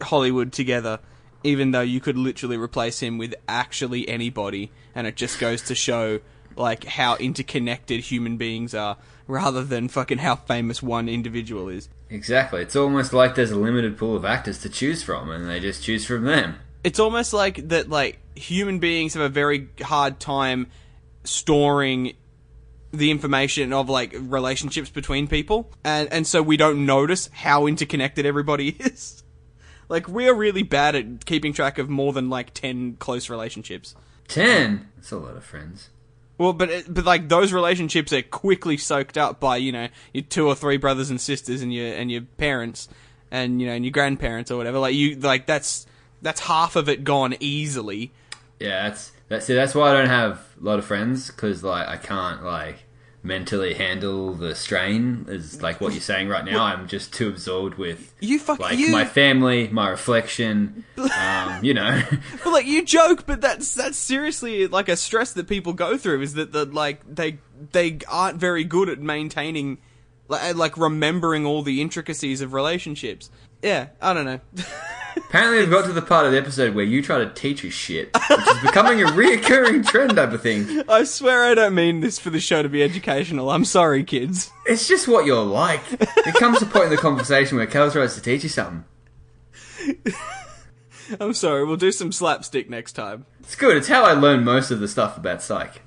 Hollywood 0.00 0.52
together. 0.52 1.00
Even 1.42 1.72
though 1.72 1.80
you 1.80 2.00
could 2.00 2.16
literally 2.16 2.56
replace 2.56 3.00
him 3.00 3.18
with 3.18 3.34
actually 3.48 4.08
anybody, 4.08 4.70
and 4.94 5.06
it 5.06 5.16
just 5.16 5.38
goes 5.38 5.62
to 5.62 5.74
show 5.74 6.20
like 6.56 6.84
how 6.84 7.16
interconnected 7.16 8.00
human 8.00 8.36
beings 8.36 8.74
are, 8.74 8.96
rather 9.26 9.64
than 9.64 9.88
fucking 9.88 10.18
how 10.18 10.36
famous 10.36 10.82
one 10.82 11.08
individual 11.08 11.68
is. 11.68 11.88
Exactly. 12.10 12.62
It's 12.62 12.76
almost 12.76 13.12
like 13.12 13.34
there's 13.34 13.50
a 13.50 13.58
limited 13.58 13.98
pool 13.98 14.14
of 14.16 14.24
actors 14.24 14.58
to 14.60 14.68
choose 14.68 15.02
from, 15.02 15.30
and 15.30 15.48
they 15.48 15.58
just 15.60 15.82
choose 15.82 16.04
from 16.06 16.24
them. 16.24 16.56
it's 16.84 17.00
almost 17.00 17.32
like 17.32 17.68
that 17.68 17.88
like 17.90 18.18
human 18.36 18.78
beings 18.78 19.14
have 19.14 19.22
a 19.22 19.28
very 19.28 19.68
hard 19.82 20.20
time 20.20 20.68
storing 21.24 22.12
the 22.92 23.10
information 23.10 23.72
of 23.72 23.88
like 23.88 24.14
relationships 24.18 24.88
between 24.90 25.26
people 25.26 25.68
and 25.84 26.10
and 26.12 26.26
so 26.26 26.40
we 26.40 26.56
don't 26.56 26.86
notice 26.86 27.28
how 27.32 27.66
interconnected 27.66 28.24
everybody 28.24 28.68
is 28.78 29.24
like 29.88 30.06
we're 30.08 30.32
really 30.34 30.62
bad 30.62 30.94
at 30.94 31.26
keeping 31.26 31.52
track 31.52 31.78
of 31.78 31.88
more 31.90 32.12
than 32.12 32.30
like 32.30 32.54
10 32.54 32.96
close 32.98 33.28
relationships 33.28 33.94
Ten. 34.28 34.88
That's 34.96 35.12
a 35.12 35.18
lot 35.18 35.36
of 35.36 35.44
friends. 35.44 35.90
Well 36.38 36.52
but 36.52 36.70
but 36.88 37.04
like 37.04 37.28
those 37.28 37.52
relationships 37.52 38.12
are 38.12 38.22
quickly 38.22 38.76
soaked 38.76 39.16
up 39.16 39.40
by 39.40 39.56
you 39.56 39.72
know 39.72 39.88
your 40.12 40.24
two 40.24 40.46
or 40.46 40.54
three 40.54 40.76
brothers 40.76 41.10
and 41.10 41.20
sisters 41.20 41.62
and 41.62 41.72
your 41.72 41.94
and 41.94 42.10
your 42.10 42.22
parents 42.36 42.88
and 43.30 43.60
you 43.60 43.66
know 43.66 43.72
and 43.72 43.84
your 43.84 43.92
grandparents 43.92 44.50
or 44.50 44.56
whatever. 44.56 44.78
Like 44.78 44.94
you 44.94 45.16
like 45.16 45.46
that's 45.46 45.86
that's 46.22 46.40
half 46.40 46.76
of 46.76 46.88
it 46.88 47.04
gone 47.04 47.34
easily. 47.40 48.12
Yeah, 48.58 48.88
that's 48.88 49.12
that's 49.28 49.46
see, 49.46 49.54
that's 49.54 49.74
why 49.74 49.90
I 49.90 49.92
don't 49.94 50.08
have 50.08 50.40
a 50.60 50.64
lot 50.64 50.78
of 50.78 50.84
friends 50.84 51.30
because 51.30 51.62
like 51.62 51.88
I 51.88 51.96
can't 51.96 52.44
like 52.44 52.84
mentally 53.26 53.74
handle 53.74 54.32
the 54.32 54.54
strain. 54.54 55.26
Is 55.28 55.60
like 55.60 55.80
what 55.80 55.92
you're 55.92 56.00
saying 56.00 56.28
right 56.28 56.44
now. 56.44 56.62
I'm 56.64 56.86
just 56.88 57.12
too 57.12 57.28
absorbed 57.28 57.76
with 57.76 58.14
You 58.20 58.38
fuck 58.38 58.58
like 58.60 58.78
you. 58.78 58.90
my 58.90 59.04
family, 59.04 59.68
my 59.68 59.90
reflection. 59.90 60.84
um, 60.96 61.62
you 61.64 61.74
know, 61.74 62.02
But 62.44 62.52
like 62.52 62.66
you 62.66 62.84
joke, 62.84 63.26
but 63.26 63.40
that's 63.40 63.74
that's 63.74 63.98
seriously 63.98 64.66
like 64.68 64.88
a 64.88 64.96
stress 64.96 65.32
that 65.32 65.48
people 65.48 65.72
go 65.72 65.98
through. 65.98 66.22
Is 66.22 66.34
that 66.34 66.52
that 66.52 66.72
like 66.72 67.02
they 67.12 67.38
they 67.72 67.98
aren't 68.08 68.38
very 68.38 68.64
good 68.64 68.88
at 68.88 69.00
maintaining, 69.00 69.78
like, 70.28 70.54
like 70.54 70.76
remembering 70.76 71.44
all 71.44 71.62
the 71.62 71.80
intricacies 71.82 72.40
of 72.40 72.52
relationships. 72.52 73.30
Yeah, 73.62 73.88
I 74.00 74.12
don't 74.14 74.24
know. 74.26 74.40
apparently 75.16 75.60
we've 75.60 75.70
got 75.70 75.84
to 75.86 75.92
the 75.92 76.02
part 76.02 76.26
of 76.26 76.32
the 76.32 76.38
episode 76.38 76.74
where 76.74 76.84
you 76.84 77.02
try 77.02 77.18
to 77.18 77.30
teach 77.30 77.64
us 77.64 77.72
shit, 77.72 78.14
which 78.30 78.48
is 78.48 78.62
becoming 78.62 79.02
a 79.02 79.06
reoccurring 79.06 79.86
trend. 79.86 80.18
I 80.18 80.36
think 80.36 80.88
I 80.88 81.04
swear 81.04 81.44
I 81.44 81.54
don't 81.54 81.74
mean 81.74 82.00
this 82.00 82.18
for 82.18 82.30
the 82.30 82.40
show 82.40 82.62
to 82.62 82.68
be 82.68 82.82
educational. 82.82 83.50
I'm 83.50 83.64
sorry, 83.64 84.04
kids. 84.04 84.50
it's 84.66 84.86
just 84.88 85.08
what 85.08 85.26
you're 85.26 85.44
like. 85.44 85.82
It 85.92 86.34
comes 86.34 86.62
a 86.62 86.66
point 86.66 86.86
in 86.86 86.90
the 86.90 86.96
conversation 86.96 87.56
where 87.56 87.66
Cal 87.66 87.90
tries 87.90 88.14
to 88.14 88.20
teach 88.22 88.42
you 88.42 88.48
something. 88.48 88.84
I'm 91.20 91.34
sorry. 91.34 91.64
We'll 91.64 91.76
do 91.76 91.92
some 91.92 92.10
slapstick 92.10 92.68
next 92.68 92.92
time. 92.94 93.26
It's 93.40 93.54
good. 93.54 93.76
It's 93.76 93.88
how 93.88 94.02
I 94.04 94.12
learned 94.12 94.44
most 94.44 94.70
of 94.72 94.80
the 94.80 94.88
stuff 94.88 95.16
about 95.16 95.42
psych. 95.42 95.82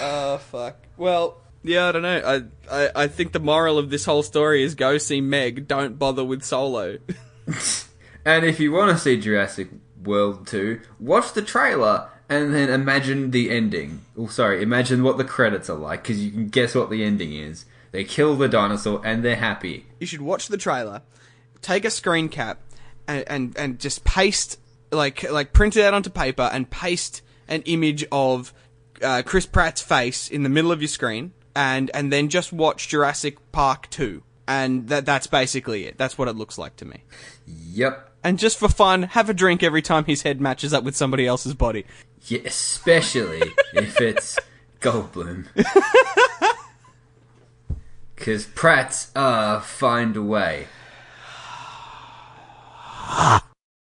Oh 0.00 0.38
fuck. 0.50 0.76
Well, 0.96 1.41
yeah, 1.62 1.88
I 1.88 1.92
don't 1.92 2.02
know. 2.02 2.50
I, 2.70 2.84
I 2.84 2.90
I 2.94 3.06
think 3.06 3.32
the 3.32 3.40
moral 3.40 3.78
of 3.78 3.90
this 3.90 4.04
whole 4.04 4.22
story 4.22 4.62
is 4.62 4.74
go 4.74 4.98
see 4.98 5.20
Meg. 5.20 5.68
Don't 5.68 5.98
bother 5.98 6.24
with 6.24 6.42
Solo. 6.42 6.98
And 8.24 8.44
if 8.44 8.60
you 8.60 8.72
want 8.72 8.92
to 8.92 9.02
see 9.02 9.20
Jurassic 9.20 9.68
World 10.02 10.46
2, 10.46 10.80
watch 11.00 11.32
the 11.32 11.42
trailer 11.42 12.08
and 12.28 12.54
then 12.54 12.70
imagine 12.70 13.30
the 13.30 13.50
ending. 13.50 14.04
Oh, 14.16 14.28
sorry, 14.28 14.62
imagine 14.62 15.02
what 15.02 15.18
the 15.18 15.24
credits 15.24 15.68
are 15.68 15.76
like 15.76 16.02
because 16.02 16.24
you 16.24 16.30
can 16.30 16.48
guess 16.48 16.74
what 16.74 16.90
the 16.90 17.04
ending 17.04 17.34
is. 17.34 17.64
They 17.90 18.04
kill 18.04 18.36
the 18.36 18.48
dinosaur 18.48 19.02
and 19.04 19.24
they're 19.24 19.36
happy. 19.36 19.86
you 20.00 20.06
should 20.06 20.22
watch 20.22 20.48
the 20.48 20.56
trailer, 20.56 21.02
take 21.60 21.84
a 21.84 21.90
screen 21.90 22.28
cap, 22.28 22.60
and 23.06 23.24
and, 23.26 23.58
and 23.58 23.78
just 23.78 24.04
paste 24.04 24.58
like 24.90 25.30
like 25.30 25.52
print 25.52 25.76
it 25.76 25.84
out 25.84 25.92
onto 25.92 26.08
paper 26.08 26.48
and 26.52 26.70
paste 26.70 27.22
an 27.48 27.62
image 27.62 28.04
of 28.10 28.54
uh, 29.02 29.22
Chris 29.26 29.46
Pratt's 29.46 29.82
face 29.82 30.30
in 30.30 30.42
the 30.42 30.48
middle 30.48 30.72
of 30.72 30.80
your 30.80 30.88
screen, 30.88 31.32
and 31.54 31.90
and 31.94 32.12
then 32.12 32.28
just 32.28 32.52
watch 32.52 32.88
Jurassic 32.88 33.36
Park 33.52 33.88
two, 33.90 34.22
and 34.46 34.88
that 34.88 35.06
that's 35.06 35.26
basically 35.26 35.86
it. 35.86 35.98
That's 35.98 36.16
what 36.16 36.28
it 36.28 36.36
looks 36.36 36.58
like 36.58 36.76
to 36.76 36.84
me. 36.84 37.02
Yep. 37.46 38.10
And 38.24 38.38
just 38.38 38.58
for 38.58 38.68
fun, 38.68 39.02
have 39.02 39.28
a 39.28 39.34
drink 39.34 39.62
every 39.62 39.82
time 39.82 40.04
his 40.04 40.22
head 40.22 40.40
matches 40.40 40.72
up 40.72 40.84
with 40.84 40.94
somebody 40.94 41.26
else's 41.26 41.54
body. 41.54 41.84
Yeah, 42.26 42.40
especially 42.44 43.42
if 43.74 44.00
it's 44.00 44.38
Goldblum. 44.80 45.46
Because 48.22 48.46
Pratt's, 48.46 49.10
uh, 49.16 49.58
find 49.58 50.16
a 50.16 50.22
way. 50.22 50.68